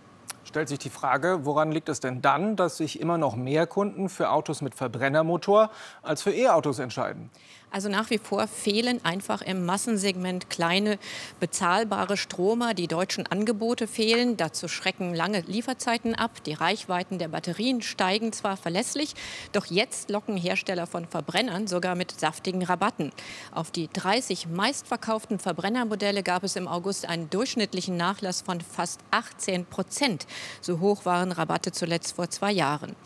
Stellt 0.44 0.68
sich 0.68 0.80
die 0.80 0.90
Frage, 0.90 1.40
woran 1.44 1.70
liegt 1.70 1.88
es 1.88 2.00
denn 2.00 2.22
dann, 2.22 2.56
dass 2.56 2.78
sich 2.78 2.98
immer 2.98 3.18
noch 3.18 3.36
mehr 3.36 3.66
Kunden 3.66 4.08
für 4.08 4.30
Autos 4.30 4.62
mit 4.62 4.74
Verbrennermotor 4.74 5.70
als 6.02 6.22
für 6.22 6.32
E-Autos 6.32 6.80
entscheiden? 6.80 7.30
Also 7.72 7.88
nach 7.88 8.10
wie 8.10 8.18
vor 8.18 8.48
fehlen 8.48 9.04
einfach 9.04 9.42
im 9.42 9.64
Massensegment 9.64 10.50
kleine 10.50 10.98
bezahlbare 11.38 12.16
Stromer. 12.16 12.74
Die 12.74 12.88
deutschen 12.88 13.28
Angebote 13.28 13.86
fehlen. 13.86 14.36
Dazu 14.36 14.66
schrecken 14.66 15.14
lange 15.14 15.42
Lieferzeiten 15.42 16.16
ab. 16.16 16.42
Die 16.44 16.54
Reichweiten 16.54 17.18
der 17.18 17.28
Batterien 17.28 17.80
steigen 17.80 18.32
zwar 18.32 18.56
verlässlich, 18.56 19.14
doch 19.52 19.66
jetzt 19.66 20.10
locken 20.10 20.36
Hersteller 20.36 20.88
von 20.88 21.06
Verbrennern 21.06 21.68
sogar 21.68 21.94
mit 21.94 22.18
saftigen 22.18 22.64
Rabatten. 22.64 23.12
Auf 23.52 23.70
die 23.70 23.88
30 23.92 24.48
meistverkauften 24.48 25.38
Verbrennermodelle 25.38 26.24
gab 26.24 26.42
es 26.42 26.56
im 26.56 26.66
August 26.66 27.08
einen 27.08 27.30
durchschnittlichen 27.30 27.96
Nachlass 27.96 28.42
von 28.42 28.60
fast 28.60 29.00
18 29.12 29.66
Prozent. 29.66 30.26
So 30.60 30.80
hoch 30.80 31.04
waren 31.04 31.30
Rabatte 31.30 31.70
zuletzt 31.70 32.16
vor 32.16 32.30
zwei 32.30 32.50
Jahren. 32.50 32.96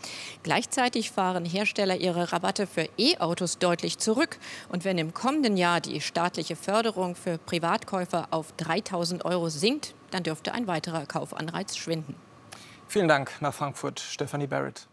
Gleichzeitig 0.41 1.11
fahren 1.11 1.45
Hersteller 1.45 1.97
ihre 1.97 2.31
Rabatte 2.31 2.65
für 2.65 2.89
E-Autos 2.97 3.59
deutlich 3.59 3.99
zurück. 3.99 4.39
Und 4.69 4.85
wenn 4.85 4.97
im 4.97 5.13
kommenden 5.13 5.57
Jahr 5.57 5.81
die 5.81 6.01
staatliche 6.01 6.55
Förderung 6.55 7.15
für 7.15 7.37
Privatkäufer 7.37 8.27
auf 8.31 8.51
3000 8.57 9.25
Euro 9.25 9.49
sinkt, 9.49 9.93
dann 10.11 10.23
dürfte 10.23 10.53
ein 10.53 10.67
weiterer 10.67 11.05
Kaufanreiz 11.05 11.75
schwinden. 11.75 12.15
Vielen 12.87 13.07
Dank 13.07 13.31
nach 13.41 13.53
Frankfurt, 13.53 13.99
Stephanie 13.99 14.47
Barrett. 14.47 14.87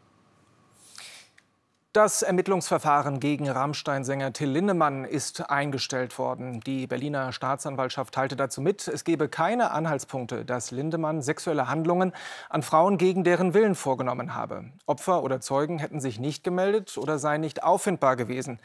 Das 1.93 2.23
Ermittlungsverfahren 2.23 3.21
gegen 3.21 3.51
Rammstein-Sänger 3.51 4.33
Till 4.33 4.49
Lindemann 4.49 5.05
ist 5.05 5.51
eingestellt 5.51 6.17
worden. 6.17 6.61
Die 6.61 6.87
Berliner 6.87 7.33
Staatsanwaltschaft 7.33 8.15
teilte 8.15 8.35
dazu 8.35 8.63
mit, 8.63 8.89
es 8.89 9.05
gebe 9.05 9.29
keine 9.29 9.73
Anhaltspunkte, 9.73 10.47
dass 10.47 10.71
Lindemann 10.71 11.21
sexuelle 11.21 11.69
Handlungen 11.69 12.15
an 12.49 12.63
Frauen 12.63 12.97
gegen 12.97 13.25
deren 13.25 13.53
Willen 13.53 13.75
vorgenommen 13.75 14.35
habe. 14.35 14.71
Opfer 14.87 15.23
oder 15.23 15.43
Zeugen 15.43 15.79
hätten 15.79 16.01
sich 16.01 16.19
nicht 16.19 16.45
gemeldet 16.45 16.97
oder 16.97 17.19
seien 17.19 17.43
nicht 17.43 17.63
auffindbar 17.63 18.17
gewesen. 18.17 18.59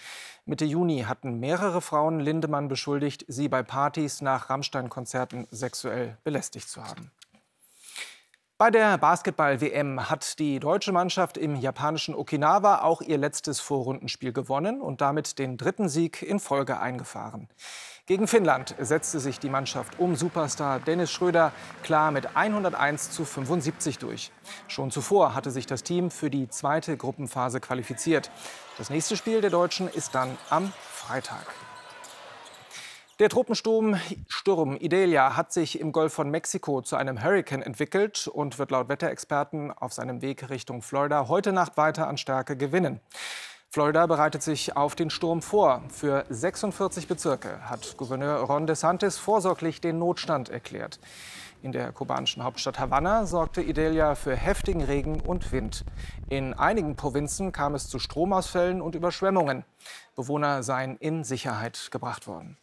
Mitte 0.46 0.64
Juni 0.64 1.04
hatten 1.06 1.38
mehrere 1.38 1.82
Frauen 1.82 2.22
Lindemann 2.22 2.70
beschuldigt, 2.70 3.26
sie 3.28 3.50
bei 3.50 3.62
Partys 3.62 4.22
nach 4.22 4.50
Rammstein-Konzerten 4.50 5.48
sexuell 5.52 6.18
belästigt 6.24 6.70
zu 6.70 6.82
haben. 6.82 7.12
Bei 8.60 8.72
der 8.72 8.98
Basketball-WM 8.98 10.10
hat 10.10 10.40
die 10.40 10.60
deutsche 10.60 10.92
Mannschaft 10.92 11.38
im 11.38 11.56
japanischen 11.56 12.16
Okinawa 12.16 12.82
auch 12.82 13.02
ihr 13.02 13.20
letztes 13.20 13.60
Vorrundenspiel 13.60 14.34
gewonnen 14.34 14.82
und 14.82 15.00
damit 15.00 15.38
den 15.38 15.58
dritten 15.58 15.88
Sieg 15.90 16.24
in 16.24 16.40
Folge 16.40 16.80
eingefahren. 16.80 17.50
Gegen 18.08 18.28
Finnland 18.28 18.74
setzte 18.80 19.20
sich 19.20 19.40
die 19.40 19.52
Mannschaft 19.52 20.00
um 20.00 20.16
Superstar 20.16 20.80
Dennis 20.80 21.12
Schröder 21.12 21.52
klar 21.84 22.10
mit 22.10 22.36
101 22.36 23.12
zu 23.12 23.26
75 23.26 24.00
durch. 24.00 24.32
Schon 24.68 24.90
zuvor 24.90 25.36
hatte 25.36 25.52
sich 25.52 25.68
das 25.68 25.84
Team 25.84 26.10
für 26.10 26.32
die 26.32 26.50
zweite 26.50 26.98
Gruppenphase 26.98 27.60
qualifiziert. 27.60 28.32
Das 28.80 28.90
nächste 28.90 29.18
Spiel 29.18 29.42
der 29.42 29.52
Deutschen 29.52 29.88
ist 29.88 30.16
dann 30.16 30.36
am 30.50 30.74
Freitag. 30.82 31.46
Der 33.20 33.30
Tropensturm 33.30 34.00
Sturm 34.28 34.76
Idelia 34.76 35.36
hat 35.36 35.52
sich 35.52 35.80
im 35.80 35.92
Golf 35.92 36.14
von 36.14 36.30
Mexiko 36.30 36.84
zu 36.84 36.98
einem 36.98 37.24
Hurrikan 37.24 37.64
entwickelt 37.64 38.28
und 38.28 38.60
wird 38.60 38.70
laut 38.70 38.90
Wetterexperten 38.90 39.72
auf 39.72 39.92
seinem 39.92 40.22
Weg 40.22 40.52
Richtung 40.52 40.84
Florida 40.84 41.28
heute 41.28 41.52
Nacht 41.52 41.78
weiter 41.78 42.08
an 42.08 42.20
Stärke 42.20 42.56
gewinnen. 42.56 43.00
Florida 43.72 44.06
bereitet 44.06 44.44
sich 44.44 44.78
auf 44.78 44.94
den 44.94 45.10
Sturm 45.10 45.42
vor. 45.42 45.82
Für 45.90 46.26
46 46.30 47.08
Bezirke 47.08 47.68
hat 47.68 47.98
Gouverneur 47.98 48.42
Ron 48.42 48.68
DeSantis 48.68 49.18
vorsorglich 49.18 49.82
den 49.82 49.98
Notstand 49.98 50.50
erklärt. 50.50 51.00
In 51.64 51.72
der 51.72 51.92
kubanischen 51.94 52.44
Hauptstadt 52.44 52.78
Havanna 52.78 53.26
sorgte 53.26 53.64
Idelia 53.64 54.14
für 54.14 54.36
heftigen 54.36 54.84
Regen 54.84 55.22
und 55.22 55.52
Wind. 55.52 55.86
In 56.30 56.54
einigen 56.54 56.96
Provinzen 56.96 57.52
kam 57.52 57.74
es 57.74 57.90
zu 57.90 57.98
Stromausfällen 57.98 58.80
und 58.80 58.94
Überschwemmungen. 58.94 59.66
Bewohner 60.16 60.62
seien 60.62 60.98
in 60.98 61.24
Sicherheit 61.24 61.90
gebracht 61.90 62.28
worden. 62.28 62.58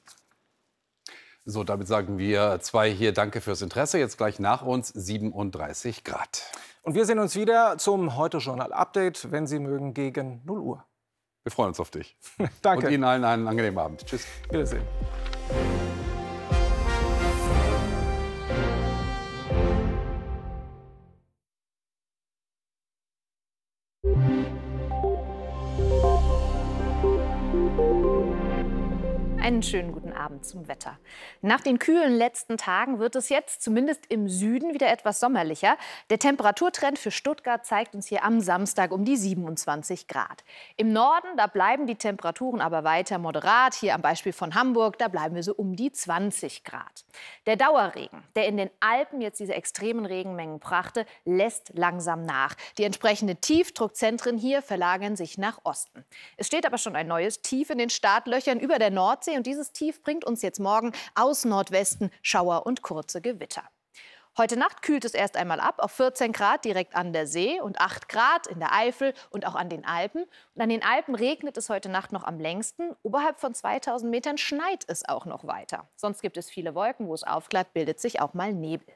So, 1.46 1.62
damit 1.62 1.88
sagen 1.88 2.16
wir 2.16 2.58
zwei 2.60 2.90
hier 2.90 3.12
Danke 3.12 3.42
fürs 3.42 3.60
Interesse. 3.60 3.98
Jetzt 3.98 4.16
gleich 4.16 4.38
nach 4.38 4.62
uns 4.62 4.88
37 4.88 6.02
Grad. 6.02 6.42
Und 6.82 6.94
wir 6.94 7.04
sehen 7.04 7.18
uns 7.18 7.36
wieder 7.36 7.76
zum 7.76 8.16
Heute-Journal-Update, 8.16 9.30
wenn 9.30 9.46
Sie 9.46 9.58
mögen, 9.58 9.92
gegen 9.92 10.40
0 10.44 10.60
Uhr. 10.60 10.84
Wir 11.42 11.52
freuen 11.52 11.68
uns 11.68 11.80
auf 11.80 11.90
dich. 11.90 12.16
Danke. 12.62 12.86
Und 12.86 12.92
Ihnen 12.92 13.04
allen 13.04 13.24
einen 13.24 13.46
angenehmen 13.46 13.78
Abend. 13.78 14.06
Tschüss. 14.06 14.26
Wiedersehen. 14.50 14.84
Schönen 29.64 29.92
guten 29.92 30.12
Abend 30.12 30.44
zum 30.44 30.68
Wetter. 30.68 30.98
Nach 31.40 31.60
den 31.60 31.78
kühlen 31.78 32.14
letzten 32.14 32.56
Tagen 32.58 32.98
wird 32.98 33.16
es 33.16 33.28
jetzt 33.28 33.62
zumindest 33.62 34.06
im 34.08 34.28
Süden 34.28 34.74
wieder 34.74 34.90
etwas 34.90 35.20
sommerlicher. 35.20 35.76
Der 36.10 36.18
Temperaturtrend 36.18 36.98
für 36.98 37.10
Stuttgart 37.10 37.64
zeigt 37.64 37.94
uns 37.94 38.06
hier 38.06 38.24
am 38.24 38.40
Samstag 38.40 38.92
um 38.92 39.04
die 39.04 39.16
27 39.16 40.06
Grad. 40.06 40.44
Im 40.76 40.92
Norden, 40.92 41.28
da 41.36 41.46
bleiben 41.46 41.86
die 41.86 41.96
Temperaturen 41.96 42.60
aber 42.60 42.84
weiter 42.84 43.18
moderat. 43.18 43.74
Hier 43.74 43.94
am 43.94 44.02
Beispiel 44.02 44.32
von 44.32 44.54
Hamburg, 44.54 44.98
da 44.98 45.08
bleiben 45.08 45.34
wir 45.34 45.42
so 45.42 45.54
um 45.54 45.76
die 45.76 45.90
20 45.90 46.64
Grad. 46.64 47.04
Der 47.46 47.56
Dauerregen, 47.56 48.22
der 48.36 48.46
in 48.46 48.56
den 48.56 48.70
Alpen 48.80 49.20
jetzt 49.20 49.40
diese 49.40 49.54
extremen 49.54 50.04
Regenmengen 50.04 50.58
brachte, 50.58 51.06
lässt 51.24 51.72
langsam 51.74 52.22
nach. 52.22 52.54
Die 52.76 52.84
entsprechenden 52.84 53.40
Tiefdruckzentren 53.40 54.36
hier 54.36 54.60
verlagern 54.60 55.16
sich 55.16 55.38
nach 55.38 55.60
Osten. 55.64 56.04
Es 56.36 56.46
steht 56.46 56.66
aber 56.66 56.78
schon 56.78 56.96
ein 56.96 57.06
neues 57.06 57.40
Tief 57.40 57.70
in 57.70 57.78
den 57.78 57.90
Startlöchern 57.90 58.60
über 58.60 58.78
der 58.78 58.90
Nordsee 58.90 59.36
und 59.36 59.46
dieses 59.54 59.70
Tief 59.70 60.02
bringt 60.02 60.24
uns 60.24 60.42
jetzt 60.42 60.58
morgen 60.58 60.90
aus 61.14 61.44
Nordwesten 61.44 62.10
Schauer 62.22 62.66
und 62.66 62.82
kurze 62.82 63.20
Gewitter. 63.20 63.62
Heute 64.36 64.56
Nacht 64.56 64.82
kühlt 64.82 65.04
es 65.04 65.14
erst 65.14 65.36
einmal 65.36 65.60
ab 65.60 65.76
auf 65.78 65.92
14 65.92 66.32
Grad 66.32 66.64
direkt 66.64 66.96
an 66.96 67.12
der 67.12 67.28
See 67.28 67.60
und 67.60 67.80
8 67.80 68.08
Grad 68.08 68.48
in 68.48 68.58
der 68.58 68.72
Eifel 68.72 69.14
und 69.30 69.46
auch 69.46 69.54
an 69.54 69.68
den 69.68 69.84
Alpen. 69.84 70.24
Und 70.54 70.60
an 70.60 70.70
den 70.70 70.82
Alpen 70.82 71.14
regnet 71.14 71.56
es 71.56 71.68
heute 71.68 71.88
Nacht 71.88 72.10
noch 72.10 72.24
am 72.24 72.40
längsten. 72.40 72.96
Oberhalb 73.04 73.38
von 73.38 73.54
2000 73.54 74.10
Metern 74.10 74.38
schneit 74.38 74.82
es 74.88 75.08
auch 75.08 75.24
noch 75.24 75.46
weiter. 75.46 75.88
Sonst 75.94 76.20
gibt 76.20 76.36
es 76.36 76.50
viele 76.50 76.74
Wolken, 76.74 77.06
wo 77.06 77.14
es 77.14 77.22
aufklappt, 77.22 77.74
bildet 77.74 78.00
sich 78.00 78.20
auch 78.20 78.34
mal 78.34 78.52
Nebel. 78.52 78.92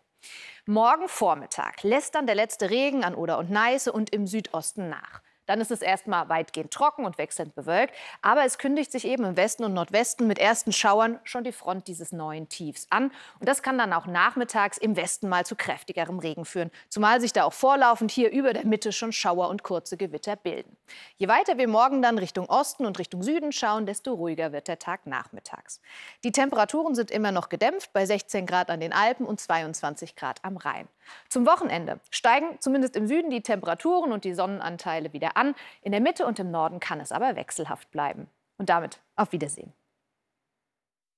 Morgen 0.66 1.08
Vormittag 1.08 1.84
lässt 1.84 2.16
dann 2.16 2.26
der 2.26 2.34
letzte 2.34 2.68
Regen 2.68 3.04
an 3.04 3.14
Oder 3.14 3.38
und 3.38 3.48
Neiße 3.48 3.92
und 3.92 4.10
im 4.10 4.26
Südosten 4.26 4.88
nach. 4.88 5.22
Dann 5.48 5.60
ist 5.60 5.70
es 5.70 5.82
erstmal 5.82 6.28
weitgehend 6.28 6.70
trocken 6.70 7.04
und 7.04 7.18
wechselnd 7.18 7.54
bewölkt. 7.54 7.94
Aber 8.20 8.44
es 8.44 8.58
kündigt 8.58 8.92
sich 8.92 9.06
eben 9.06 9.24
im 9.24 9.36
Westen 9.36 9.64
und 9.64 9.72
Nordwesten 9.72 10.26
mit 10.26 10.38
ersten 10.38 10.72
Schauern 10.72 11.18
schon 11.24 11.42
die 11.42 11.52
Front 11.52 11.88
dieses 11.88 12.12
neuen 12.12 12.48
Tiefs 12.48 12.86
an. 12.90 13.10
Und 13.40 13.48
das 13.48 13.62
kann 13.62 13.78
dann 13.78 13.92
auch 13.94 14.06
nachmittags 14.06 14.76
im 14.76 14.94
Westen 14.94 15.28
mal 15.28 15.46
zu 15.46 15.56
kräftigerem 15.56 16.18
Regen 16.18 16.44
führen. 16.44 16.70
Zumal 16.90 17.20
sich 17.20 17.32
da 17.32 17.44
auch 17.44 17.52
vorlaufend 17.52 18.10
hier 18.10 18.30
über 18.30 18.52
der 18.52 18.66
Mitte 18.66 18.92
schon 18.92 19.10
Schauer 19.10 19.48
und 19.48 19.62
kurze 19.62 19.96
Gewitter 19.96 20.36
bilden. 20.36 20.76
Je 21.16 21.28
weiter 21.28 21.56
wir 21.56 21.68
morgen 21.68 22.02
dann 22.02 22.18
Richtung 22.18 22.46
Osten 22.46 22.84
und 22.84 22.98
Richtung 22.98 23.22
Süden 23.22 23.50
schauen, 23.52 23.86
desto 23.86 24.12
ruhiger 24.12 24.52
wird 24.52 24.68
der 24.68 24.78
Tag 24.78 25.06
nachmittags. 25.06 25.80
Die 26.24 26.32
Temperaturen 26.32 26.94
sind 26.94 27.10
immer 27.10 27.32
noch 27.32 27.48
gedämpft 27.48 27.92
bei 27.94 28.04
16 28.04 28.44
Grad 28.44 28.70
an 28.70 28.80
den 28.80 28.92
Alpen 28.92 29.24
und 29.24 29.40
22 29.40 30.14
Grad 30.14 30.44
am 30.44 30.58
Rhein. 30.58 30.88
Zum 31.30 31.46
Wochenende 31.46 32.00
steigen 32.10 32.60
zumindest 32.60 32.96
im 32.96 33.06
Süden 33.06 33.30
die 33.30 33.40
Temperaturen 33.40 34.12
und 34.12 34.24
die 34.24 34.34
Sonnenanteile 34.34 35.12
wieder 35.12 35.37
an. 35.38 35.54
In 35.82 35.92
der 35.92 36.00
Mitte 36.00 36.26
und 36.26 36.38
im 36.38 36.50
Norden 36.50 36.80
kann 36.80 37.00
es 37.00 37.12
aber 37.12 37.36
wechselhaft 37.36 37.90
bleiben. 37.90 38.28
Und 38.58 38.68
damit 38.68 39.00
auf 39.16 39.32
Wiedersehen. 39.32 39.72